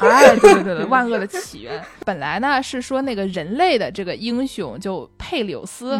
[0.00, 1.82] 哎，对对对对，万恶的起源。
[2.04, 5.98] 本来呢是说那个人类的这个英雄就佩柳斯。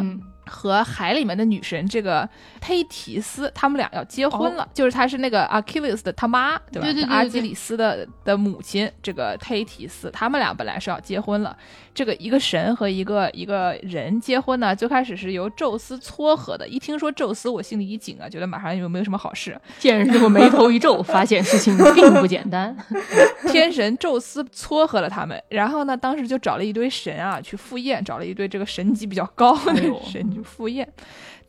[0.51, 2.29] 和海里面的女神这个
[2.61, 7.09] 忒提斯，他们俩要结婚了，就是他是那个阿基里斯的他妈，对吧？
[7.09, 11.57] 阿基里斯的的母亲，这个忒提斯，他们俩本来是要结婚了。
[11.93, 16.67] 这个一个神和一个一个人结婚呢，最开始是由宙斯撮合的。
[16.67, 19.59] 一听说宙斯，我心里一紧啊，觉得马上有没有什么好事。
[19.79, 22.77] 见人之后眉头一皱，发现事情并不简单。
[23.51, 29.75] 天神宙斯撮合了他们，然后呢，当时就找了一堆神啊去赴宴，找了一堆这个神级比较高的
[30.05, 30.93] 神去赴宴。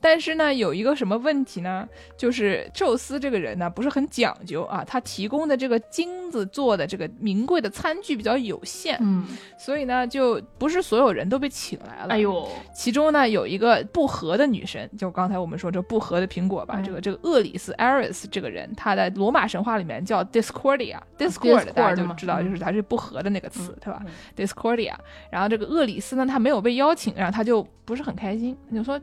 [0.01, 1.87] 但是呢，有一个什么问题呢？
[2.17, 4.83] 就是宙斯这个人呢，不是很讲究啊。
[4.83, 9.27] 他提供的这个金子做的这个名贵的餐具比较有限，嗯，
[9.57, 12.15] 所以呢，就不是所有人都被请来了。
[12.15, 24.01] 哎呦，其中呢，有一个不和的女神，就刚才我们说这不和的苹果吧，这个这个厄里斯 （Ares） 这个人，他在罗马神话里面叫 Discordia，Discord 大家就知道，就是他是不和的那个词，对吧
[24.35, 24.95] ？Discordia。
[25.29, 28.99] 然后这个厄里斯呢，他没有被邀请，然后他就不是很开心，就说。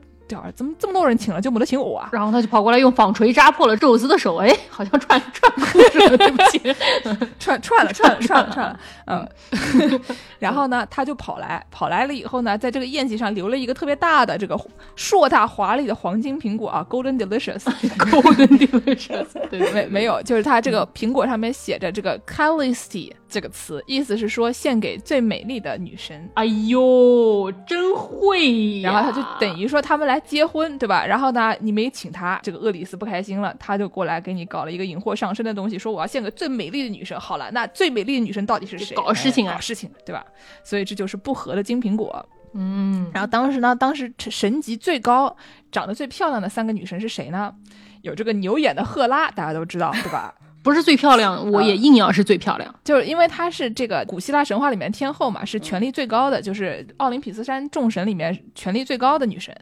[0.55, 2.09] 怎么这么多人请了就没得请我啊？
[2.11, 6.61] 然后他就跑过来用纺锤扎破了宙斯的手，哎，好像串串裤子了，对不起，
[7.39, 9.99] 串串了串了串了串了， 嗯，
[10.39, 14.59] 然后呢，他就跑来跑来了以后呢，在这个宴席上留了一个特别大的这个
[14.95, 26.29] 硕大华丽的黄金苹果啊，Golden Delicious，Golden Delicious，对，没没有，就是他这个苹果上面写着这个 Calisty 这个词，意思是说献给最美丽的女神。
[26.33, 28.81] 哎呦，真会！
[28.81, 31.05] 然后他就等于说他们来结婚，对吧？
[31.05, 37.17] 然后呢，你没请他，这个厄里斯不开心了，他就过来给你搞了一个引祸上身的东西，说我要献给最美丽的女神。
[37.19, 38.95] 好了，那最美丽的女神到底是谁？
[38.95, 40.25] 搞事情啊，搞事情，对吧？
[40.63, 42.27] 所以这就是不和的金苹果。
[42.53, 45.35] 嗯，然后当时呢，当时神级最高、
[45.71, 47.53] 长得最漂亮的三个女神是谁呢？
[48.01, 50.33] 有这个牛眼的赫拉，大家都知道，对吧？
[50.61, 59.55] 不是最漂亮，我也硬要是最漂亮，就是因为她是这个古希腊神话里面天后嘛，是权力最高的，就是奥林匹斯山众神里面权力最高的女神。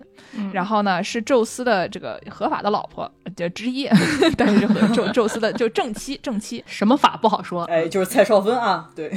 [0.52, 3.88] 然后呢，是宙斯的这个合法的老婆就之一，
[4.36, 6.64] 但是和宙宙斯的就正妻，正妻。
[6.66, 9.12] 什么法不好说， 哎，就是蔡少芬啊，对，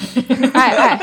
[0.54, 0.98] 爱爱。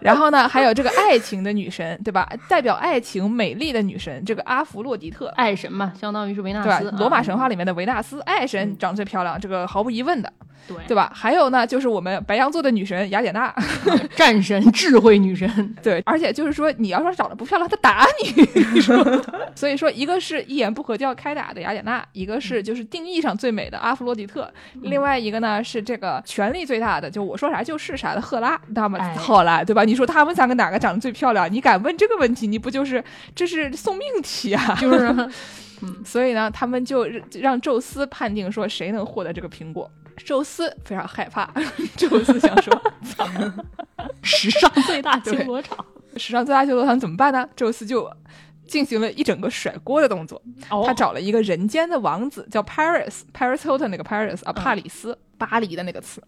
[0.00, 2.28] 然后呢，还有这个爱情的女神，对吧？
[2.48, 10.32] 代表爱情美丽的女神，这个阿弗洛狄特，爱神嘛，相当于是维纳斯，罗马神话里面的维纳斯，爱神长最漂亮，这个毫无疑问的。
[10.66, 11.10] 对对吧？
[11.14, 13.50] 还有呢，就是我们白羊座的女神雅典娜，
[14.14, 15.48] 战神、智慧女神。
[15.82, 18.44] 对，而且就是说，你要说长得不漂亮，她打你。
[19.56, 28.60] 所以说，一个是一言不合就要开打的雅典娜，一个是就是定义上最美的阿弗洛狄特，另外一个呢是这个权力最大的，就我说啥就是啥的赫拉。
[28.74, 29.84] 那么赫拉，对吧？
[29.84, 31.50] 你说他们三个哪个长得最漂亮？
[31.50, 33.02] 你敢问这个问题，你不就是
[33.34, 34.76] 这是送命题啊？
[34.78, 35.30] 就是，
[35.82, 37.06] 嗯，所以呢，他们就
[37.40, 39.90] 让宙斯判定说谁能获得这个苹果。
[40.24, 41.48] 宙斯非常害怕，
[41.96, 42.82] 宙斯想说
[44.22, 45.84] ：“史上最大修罗场，
[46.16, 48.10] 史上最大修罗场怎么办呢？”宙斯就
[48.66, 50.42] 进行了一整个甩锅的动作。
[50.68, 56.20] 他找了一个人间的王子，叫 Paris，Paris Hilton 那个 Paris 啊，帕里斯，巴黎的那个词，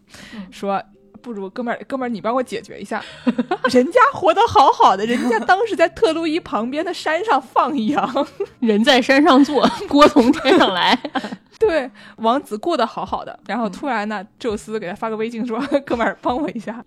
[0.53, 0.81] 说。
[1.21, 3.03] 不如哥们儿，哥们儿，你帮我解决一下。
[3.71, 8.27] 人家活得好好的，人家当时在特洛伊旁边的山上放羊，
[8.61, 10.99] 人在山上坐，锅从天上来。
[11.59, 16.83] 对，王子过得好好的，然后突然呢，宙斯给他发个微信说：“哥们儿，帮我一下。”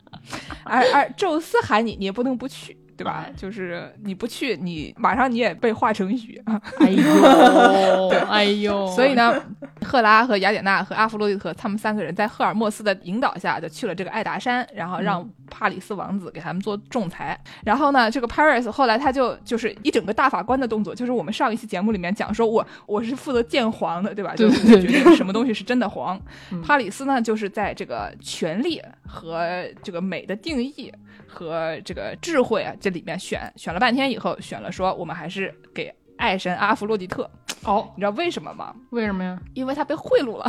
[0.65, 2.75] 而而宙斯喊你，你也不能不去。
[3.03, 3.25] 对吧？
[3.35, 6.61] 就是你不去，你马上你也被化成雨啊！
[6.79, 7.03] 哎呦，
[8.09, 9.35] 对，哎呦，所以呢，
[9.81, 17.39] 赫拉和雅典娜和阿弗洛狄特他们三个人在赫尔墨斯的引导下，就去了这个爱达山，然后让帕里斯王子给他们做仲裁。
[17.63, 24.35] 然后呢，这个 Paris 后来他就就是一整个大法官的动作，就是我们上一期节目里面讲说，我我是负责鉴黄的，对吧？
[24.35, 26.19] 就是决定什么东西是真的黄。
[26.65, 30.91] 帕里斯呢，就是在这个权力和这个美的定义。
[31.35, 35.91] 和这个智慧啊，这里面选选了半天以后，选了说我们还是给
[36.23, 37.29] 爱神阿弗洛狄特。
[37.65, 38.73] 哦，你知道为什么吗？
[38.91, 39.37] 为什么呀？
[39.53, 40.45] 因为他被贿赂了。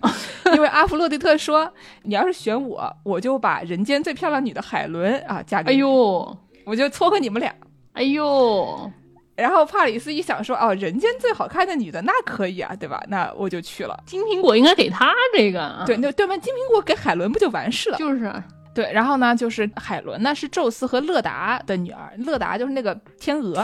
[0.54, 1.72] 因为阿弗洛狄特说，
[2.02, 5.78] 你要是选我，我就把人间最漂亮女的海伦啊嫁给你。
[5.78, 7.54] 哎呦，我就撮合你们俩。
[7.94, 8.90] 哎呦，
[9.34, 13.02] 然后帕里斯一想说，哦，人间最好看的女的那可以啊，对吧？
[13.08, 13.98] 那我就去了。
[14.04, 15.82] 金苹果应该给他这个。
[15.86, 16.38] 对，那对面？
[16.38, 17.96] 金苹果给海伦不就完事了？
[17.96, 18.30] 就是。
[18.74, 23.54] 对，然后呢，就是海伦呢是宙斯和勒达的女儿，勒达就是那个天鹅，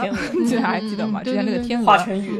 [0.45, 1.21] 记得 还记得吗？
[1.21, 1.97] 之前那个天鹅，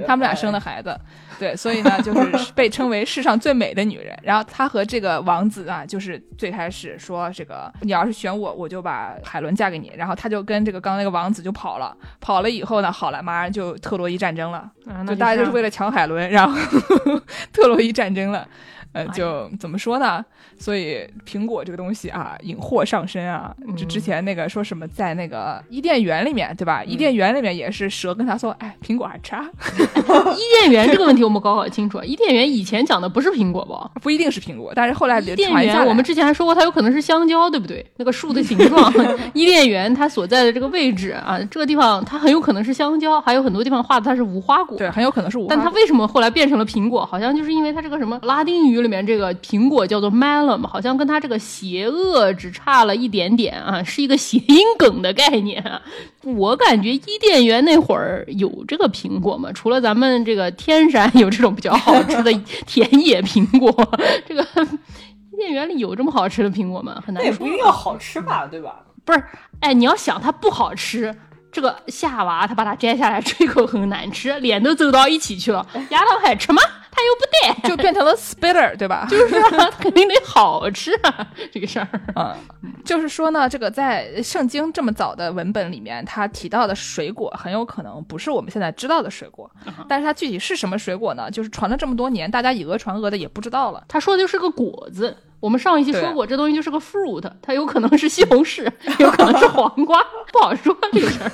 [0.07, 0.97] 他们俩生的孩子。
[1.37, 4.15] 对，所以呢，就是 被称为世上最美的女人。
[4.21, 9.91] 然后她和这个王子啊，就是最开始说这个，你要是选我，我就把海伦嫁给你。
[9.97, 14.69] 然后他就跟这个刚那个王子就跑了，跑了以后呢，好了，马上就特洛伊战争了，
[15.07, 16.55] 就大家就是为了抢海伦，然后
[17.51, 18.47] 特洛伊战争了。
[18.93, 20.23] 呃，就怎么说呢？
[20.59, 23.55] 所以苹果这个东西啊，引祸上身啊。
[23.77, 26.83] 就之前那个说什么，在那个伊甸园里面，对吧？
[26.83, 29.49] 伊甸园里面也是蛇跟他说：“哎，苹果还差。
[30.35, 32.01] ”伊甸园这个问题我们搞搞清楚。
[32.03, 33.89] 伊甸园以前讲的不是苹果吧？
[34.01, 37.85] 不一定是苹果，但是后来伊甸园我们之前还说过，它有可能是香蕉，对不对？
[37.95, 38.93] 那个树的形状，
[39.33, 45.55] 伊甸园它所在的这个位置啊，这个地方它很有可能是香蕉，还有很多地方画的它是无花果，对，很有可能是无花。
[45.55, 47.05] 但它为什么后来变成了苹果？
[47.05, 48.80] 好像就是因为它这个什么拉丁语。
[48.81, 55.81] 里面这个苹果叫做 melon，好像跟它这个邪恶只差了一点点啊，是一个谐音梗的概念啊。
[56.23, 59.51] 我感觉伊甸园那会儿有这个苹果吗？
[59.53, 62.31] 除了咱们这个天山有这种比较好吃的
[62.65, 63.73] 田 野苹果，
[64.27, 64.45] 这个
[65.31, 67.01] 伊甸园里有这么好吃的苹果吗？
[67.05, 67.31] 很难说。
[67.31, 68.83] 也不一定要好吃吧，对吧？
[69.03, 69.23] 不是，
[69.61, 71.15] 哎，你要想它不好吃，
[71.51, 76.61] 这个夏娃她把它摘下来，这口很难吃，脸都皱到一起去了，丫头还吃吗？
[76.93, 79.07] 他又不带， 就变成了 spitter，对吧？
[79.09, 81.87] 就是啊，肯定得好吃啊，这个事儿。
[82.15, 82.35] 嗯，
[82.83, 89.49] 就是说呢，这个在圣经这么早的文本里面，它提到的水果很有可能不是我们现在知道的水果，
[89.87, 91.31] 但是它具体是什么水果呢？
[91.31, 93.81] 就是传了这么多年，大家以讹传讹的也不知道了。
[93.87, 95.15] 他说的就是个果子。
[95.41, 98.65] 我们上一期说过，这东西就是个 fruit，它有可能是西红柿，
[98.99, 99.99] 有可能是黄瓜，
[100.31, 101.31] 不好说这个事儿。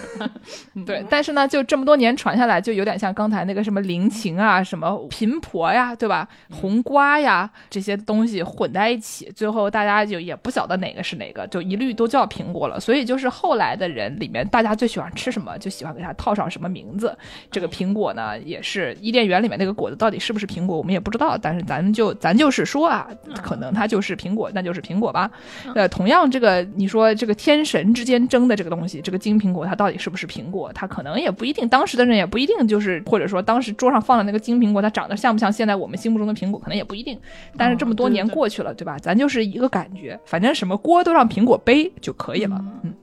[0.85, 6.25] 对，但是呢，就这么多年传下来，就有点像刚才那个什么灵芹啊、什么苹婆呀，对吧？
[6.49, 12.79] 红瓜呀这些东西混在一起，最后大家就也不晓得哪个是哪个，就一律都叫苹果了。
[12.79, 17.13] 所以就是后来的人里面，大家最喜欢吃什么，就喜欢给它套上什么名字。
[17.51, 21.37] 这个苹果呢，也是伊甸园里面那个果子到底是不是苹果，我们也不知道。
[21.37, 23.05] 但是咱就咱就是说啊，
[23.43, 23.96] 可能它就。
[23.97, 25.29] 就是苹果，那就是苹果吧。
[25.73, 30.71] 呃，同样，这个你说这个天神之间争的这个东西，这个金苹果它到底是不是苹果？
[30.73, 37.17] 它可能也不一定，当时的人也不一定就是，或者说当时桌上放的那个金苹果，它长得像不像现在我们心目中的苹果，可能也不一定。
[37.57, 38.99] 但是这么多年过去了，对吧？
[38.99, 42.63] 咱就是一个感觉，反正什么锅都让苹果背就可以了。
[42.83, 42.93] 嗯。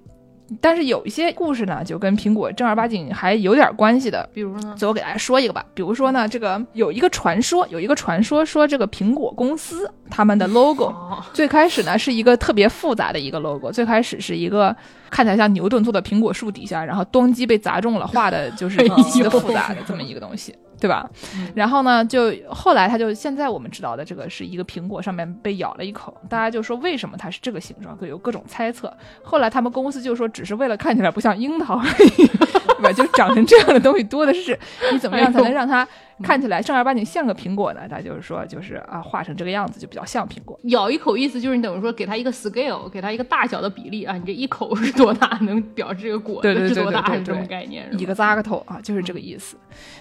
[0.61, 4.29] 但是有一些故事呢，就跟苹果正儿八经还有点关系的。
[4.33, 5.65] 比如呢，最后给大家说一个吧。
[5.73, 10.95] 比如说呢，这个有一个传说，有一个传说说这个苹果公司他们的 logo
[11.33, 14.75] 最开始呢是一个特别复杂的一个 logo，最开始是一个
[15.11, 20.55] 看起来像牛顿坐的苹果树底下，然后咚叽被砸中了，画的就是 极其的复杂的这么一个东西。
[20.85, 21.09] 对吧？
[21.55, 28.94] 然后呢，就后来他就现在我们知道的这个是一个苹果上面被咬了一口，大家就说为什么它是这个形状，有各种猜测。
[29.23, 32.27] 后来他们公司就说只是为了看起来不像樱桃而已，
[32.77, 32.93] 对吧？
[32.93, 34.59] 就长成这样的东西多的是，
[34.93, 35.89] 你怎么样才能让它？
[36.23, 40.59] 看起来正儿八经像个苹果呢，他就是说，就是啊，画成这个样子就比较像苹果。
[40.65, 47.89] 咬一口意思就是你等于说给它一个 scale，给它一个大小的比例啊，你这一口是多大，能表示这个果子是多大，是这种概念。
[47.99, 49.57] 一个扎个头啊，就是这个意思。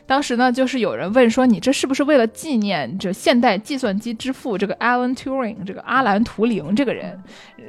[0.05, 7.19] 当时呢，就是有人问说，你这是不是为了纪念这现代计算机之父这个 Alan Turing 这个阿兰图灵这个人？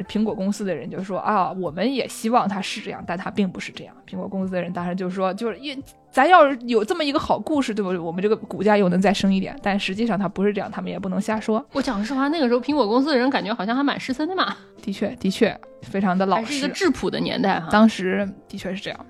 [0.08, 3.94] 苹果公司的人就说啊，我们也希望他是这样，但他并不是这样。
[4.06, 5.82] 苹果公司的人当时就说，就是因。
[6.14, 7.98] 咱要是有这么一个好故事，对不对？
[7.98, 9.58] 我们这个股价又能再升一点。
[9.60, 11.66] 但实际上它不是这样，他们也不能瞎说。
[11.72, 14.56] 我讲实话，那个时候苹果公司的人感觉好像还蛮失森的嘛。
[14.80, 16.54] 的确，的确，非常的老实。
[16.54, 17.68] 是一个质朴的年代哈。
[17.70, 19.06] 当时的确是这样。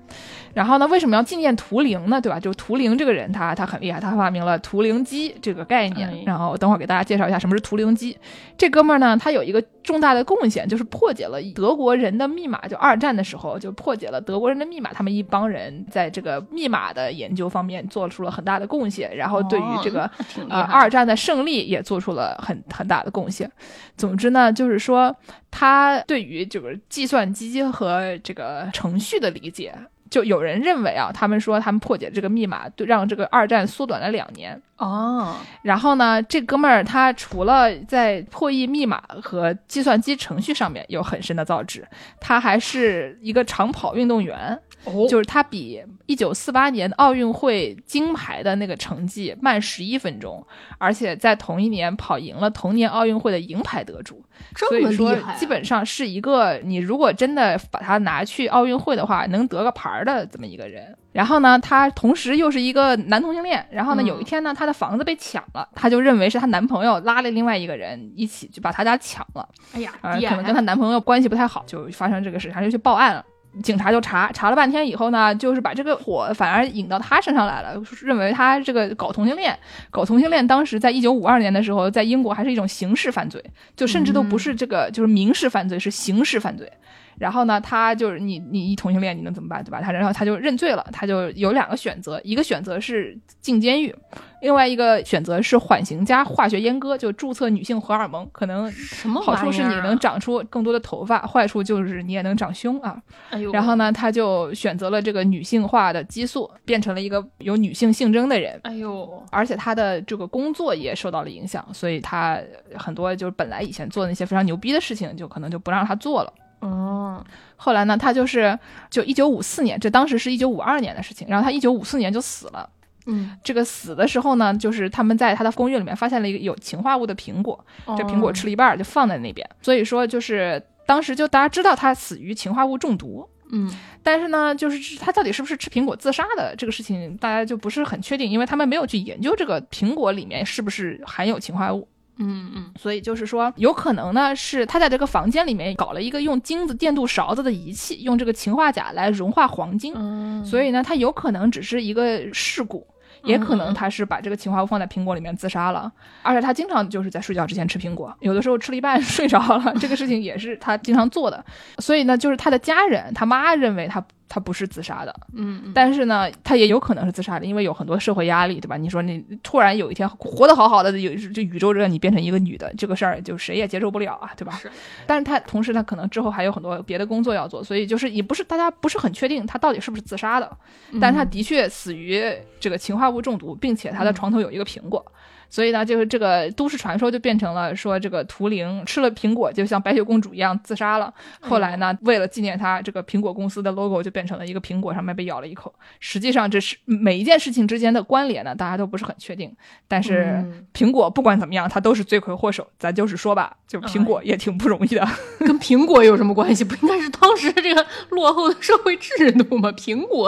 [0.53, 2.21] 然后呢，为什么要纪念图灵呢？
[2.21, 2.39] 对吧？
[2.39, 6.23] 就图灵这个人，他他很厉害，他发明了图灵机这个概念。
[6.25, 8.17] 然后等会儿给大家介绍一下什么是图灵机。
[8.57, 12.65] 这哥们儿呢，他有一个重大的贡献，就是破解了德国人的密码。
[12.69, 14.93] 就二战的时候，就破解了德国人的密码。
[14.93, 19.13] 他们一帮人在这个密码的研究方面做出了很大的贡献。
[19.13, 20.09] 然后对于这个
[20.49, 23.51] 呃二战的胜利也做出了很很大的贡献。
[23.97, 25.13] 总之呢，就是说
[25.57, 29.73] 他对于这个计算机和这个程序的理解。
[30.07, 35.35] 就有人认为啊，他们说他们破解这个密码，让这个二战缩短了两年哦。
[35.63, 41.83] 然后呢，这哥们儿他除了在破译密码和计算机程序上面有很深的造诣，
[42.21, 44.57] 他还是一个长跑运动员。
[44.85, 50.45] 哦，就是他比一九四八年奥运会金牌的那个成绩慢十一分钟，
[50.77, 54.23] 而且在同一年跑赢了同年奥运会的银牌得主。
[54.53, 60.95] 这么厉害，基本上是一个你如果真的把他拿去奥运会的话，能得个牌儿的这么一个人。
[61.13, 63.65] 然后呢，他同时又是一个男同性恋。
[63.71, 69.47] 然后呢，有一天呢，他的房子被抢了，他就认为是她男朋友拉了另外一个人一起就把他家抢了。
[69.71, 73.23] 哎呀，可能跟她男朋友关系不太好，就发生这个事，他就去报案了。
[73.63, 79.57] 警察就查查了半天以后呢，就是把这个火反而引到他身上来了，认为他这个搞同性恋，
[79.89, 83.43] 搞同性恋，当时在一九五二年的时候，在英国还是一种刑事犯罪，
[83.75, 86.71] 就甚至都不是这个就是民事犯罪，是刑事犯罪。
[87.17, 89.81] 然后呢，他就是你你一同性恋，你能怎么办，对吧？
[89.81, 93.95] 他然后他就认罪了，他就有两个选择，一个选择是进监狱，
[94.41, 98.27] 另外一个选择是缓刑加化学阉割，就注册女性荷尔蒙。
[98.31, 103.01] 可能什么好处是你能长出更多的头发，坏处就是你也能长胸啊。
[103.29, 108.59] 哎呦然后呢，他就选择了这个女性化的激素，变成了一个有女性性征的人。
[108.63, 112.39] 哎呦，而且他的这个工作也受到了影响，所以他
[112.75, 116.33] 很多就是本来以前做那些非常牛逼的事情，就可能就不让他做了。
[116.59, 117.23] 哦，
[117.55, 118.57] 后来呢，他就是
[118.89, 122.69] 就一九五四年，这当时是一九五二年的事情，然后他一九五四年就死了。
[123.07, 133.29] 嗯，这个死的时候呢，就是他们在他的公寓里面发现了一个有氰化物的苹果，这苹果吃了一半就放在那边，所以说就是当时就大家知道他死于氰化物中毒。
[133.51, 133.71] 嗯，
[134.01, 141.87] 但是呢，就是他到底是不是吃苹果自杀的这个事情，大家就不是很确定，因为他们没有去研究这个苹果里面是不是含有氰化物。
[142.17, 149.93] 嗯嗯，所以就是说，有可能呢，是他在这个房间里面搞了一个用金子电镀勺子的仪器，用这个氰化钾来融化黄金。
[149.95, 152.87] 嗯，所以呢，他有可能只是一个事故，
[153.23, 155.91] 也可能他是把这个氰化物放在苹果里面自杀了，
[156.23, 161.43] 而且他经常就是在睡觉之前吃苹果，有的时候吃了一半 睡着了，这个事情也是他经常做的。
[161.79, 164.03] 所以呢，就是他的家人，他妈认为他。
[164.27, 168.75] 他不是自杀的，嗯，但是呢，他也有可能是自杀的，因为有很多社会压力，对吧？
[168.75, 174.53] 你说你突然有一天活得好好的，有就宇宙让你变成一个女的，这个事儿就谁也接受不了啊，对吧？
[174.61, 174.69] 是。
[175.05, 180.57] 但是他同时他可能之后还有很多别的工作要做，所以就是也不是大家不是很确定他到底是不是自杀的，
[180.99, 182.23] 但是他的确死于
[182.59, 185.05] 这个氰化物中毒，并且他的床头有一个苹果。
[185.49, 191.13] 所以呢，就是这个都市传说就变成了说，这个图灵吃了苹果，就像白雪公主一样自杀了。
[191.39, 195.73] 后来呢，为了纪念他，这个苹果公司的 logo 就变成了一个苹果，上面被咬了一口。
[195.99, 199.55] 实际上，这是每一件事情之间的关联呢，大家都不是很确定。
[199.87, 200.43] 但是
[200.73, 202.67] 苹果不管怎么样，它都是罪魁祸首。
[202.77, 205.07] 咱就是说吧，就苹果也挺不容易的。
[205.39, 206.63] 跟苹果有什么关系？
[206.63, 209.71] 不应该是当时这个落后的社会制度吗？
[209.71, 210.27] 苹果，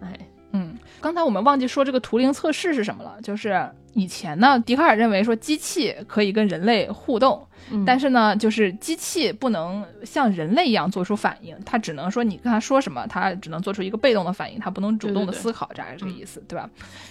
[0.00, 0.18] 哎，
[0.52, 3.62] 嗯，刚才我们忘记说这个图灵测试是什么了，就是。
[3.96, 7.46] 以前呢，笛卡尔认为说机器可以跟人类互动，
[7.86, 16.68] 但是呢，就是机器不能像人类一样做出反应，它只能说你跟他说什么，它只能做出一个被动的反应，它不能主动的思考，大概是这个意思，对吧？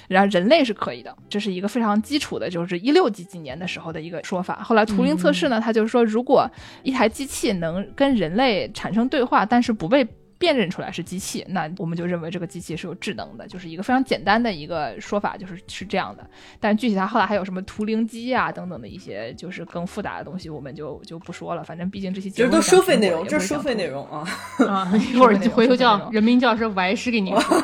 [0.09, 4.61] 然后人类是可以的，这是一个非常基础的，就是一六几几年的时候的一个说法。
[4.61, 6.45] 后来图灵测试呢，他就是说，如果
[6.83, 10.05] 一台机器能跟人类产生对话，但是不被
[10.43, 16.29] 辨认出来是机器，那我们就认为这个机器是有智能的，就是一个非常简单的一个说法，就是是这样的。
[16.59, 21.63] 但具体它后来还有什么图灵机啊等等的一些，就是更复杂的东西，我们就就不说了。
[21.63, 24.27] 反正毕竟这些节目都 收费内容，这是收费内容啊
[24.67, 24.91] 啊！
[25.13, 27.63] 一会儿回头叫人民教师白师给你 说。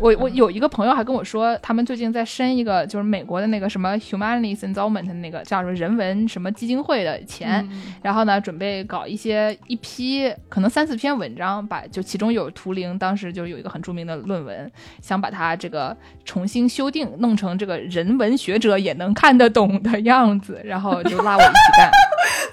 [0.00, 7.68] 我我有一个朋友还跟我说，他们最近在申一个就是美国的那个什么 Humanities Endowment 那个叫什么人文什么基金会的钱，
[8.00, 11.81] 然后呢准备搞一些一批可能三四篇文章把。
[11.90, 21.90] 就其中有图灵，当时就有一个很著名的论文，想把它这个重新修订，弄成这个人文学者也能看得懂的样子，然后就拉我一起干。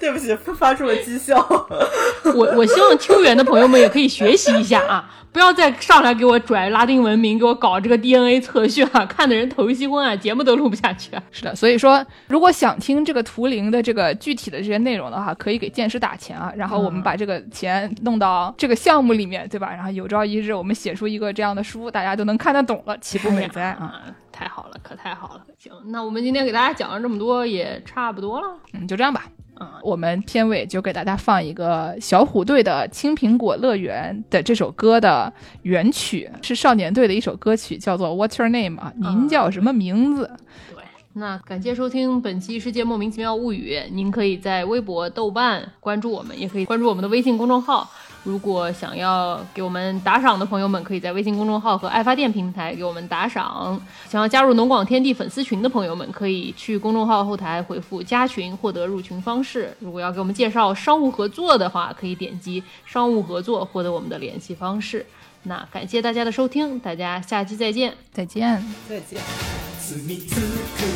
[0.00, 1.36] 对不起，发出了讥笑。
[2.34, 5.10] 我我希望秋园的朋友们也可以学习一下啊。
[5.32, 9.06] 不要再上来给我拽拉丁文明，给我搞这个 DNA 测序啊！
[9.06, 11.12] 看的人头稀昏啊，节目都录不下去。
[11.30, 19.70] 是的，所以说，如果想听这个图灵的这个具体的这些内容的话，可以给剑师打钱啊，然后我们把这个钱弄到这个项目里面，对吧？
[19.70, 24.02] 然后有朝一日我们写出一个这样的书，大家都能看得懂了，岂不美哉啊？
[24.40, 25.44] 太好了，可太好了。
[25.58, 28.46] 行，那我们今天给大家讲了这么多，也差不多了。
[28.72, 29.26] 嗯，就这样吧。
[29.60, 35.30] 嗯，我们片尾就给大家放一个小虎队的《青苹果乐园》的这首歌的
[35.60, 38.90] 原曲，是少年队的一首歌曲，叫做《What's Your Name》啊？
[38.96, 40.30] 您叫什么名字？
[40.74, 40.82] 对，
[41.20, 47.86] 那感谢收听本期《世界莫名其妙物语》，您可以在微博、豆瓣关注我们，也可以关注我们的微信公众号。
[48.24, 53.78] 如果想要给我们打赏的朋友们，可以在微信公众号和爱发电平台给我们打赏。
[54.08, 59.76] 想要加入农广天地粉丝群的朋友们，可以去公众号后台回复“加群”获得入群方式。
[59.78, 65.04] 如果要给我们介绍商务合作的话，可以点击“商务合作”获得我们的联系方式。
[65.42, 69.79] 那感谢大家的收听，大家下期再见，再见，再见。
[69.92, 69.98] つく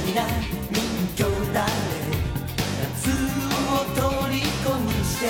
[0.06, 0.22] りな
[0.70, 0.78] 人
[1.16, 1.66] 魚だ
[2.80, 5.22] 夏を虜にして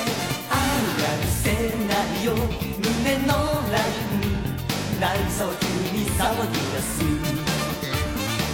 [0.51, 0.53] あ
[0.93, 1.49] るせ
[1.89, 3.33] ないよ胸の
[3.73, 4.35] ライン。
[5.01, 5.67] 内臓急
[5.97, 6.93] に騒ぎ出す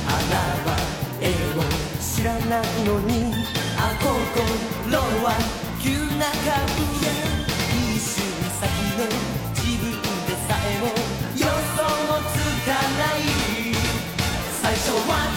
[0.06, 0.08] あ
[0.64, 0.68] は
[1.20, 1.24] 絵
[1.58, 1.60] を
[2.00, 3.34] 知らないのに
[3.76, 5.26] あ心は
[5.82, 6.89] 急な顔。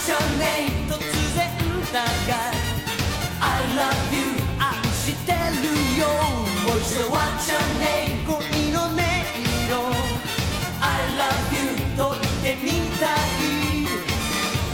[0.06, 1.00] 少年突
[1.38, 1.48] 然
[1.94, 2.36] だが
[3.40, 6.04] I love you 愛してるよ
[6.68, 8.36] もう一度は your ル恋
[8.74, 9.72] の音色
[10.82, 12.68] I love you と言ってみ
[13.00, 13.88] たい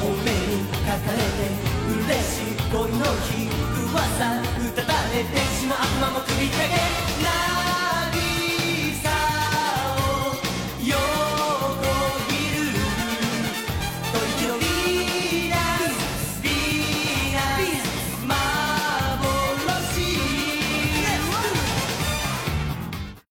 [0.01, 1.45] お目にかかれて
[1.93, 3.53] 嬉しい恋の日
[3.85, 7.08] うわさうたたれてしまう間も首り返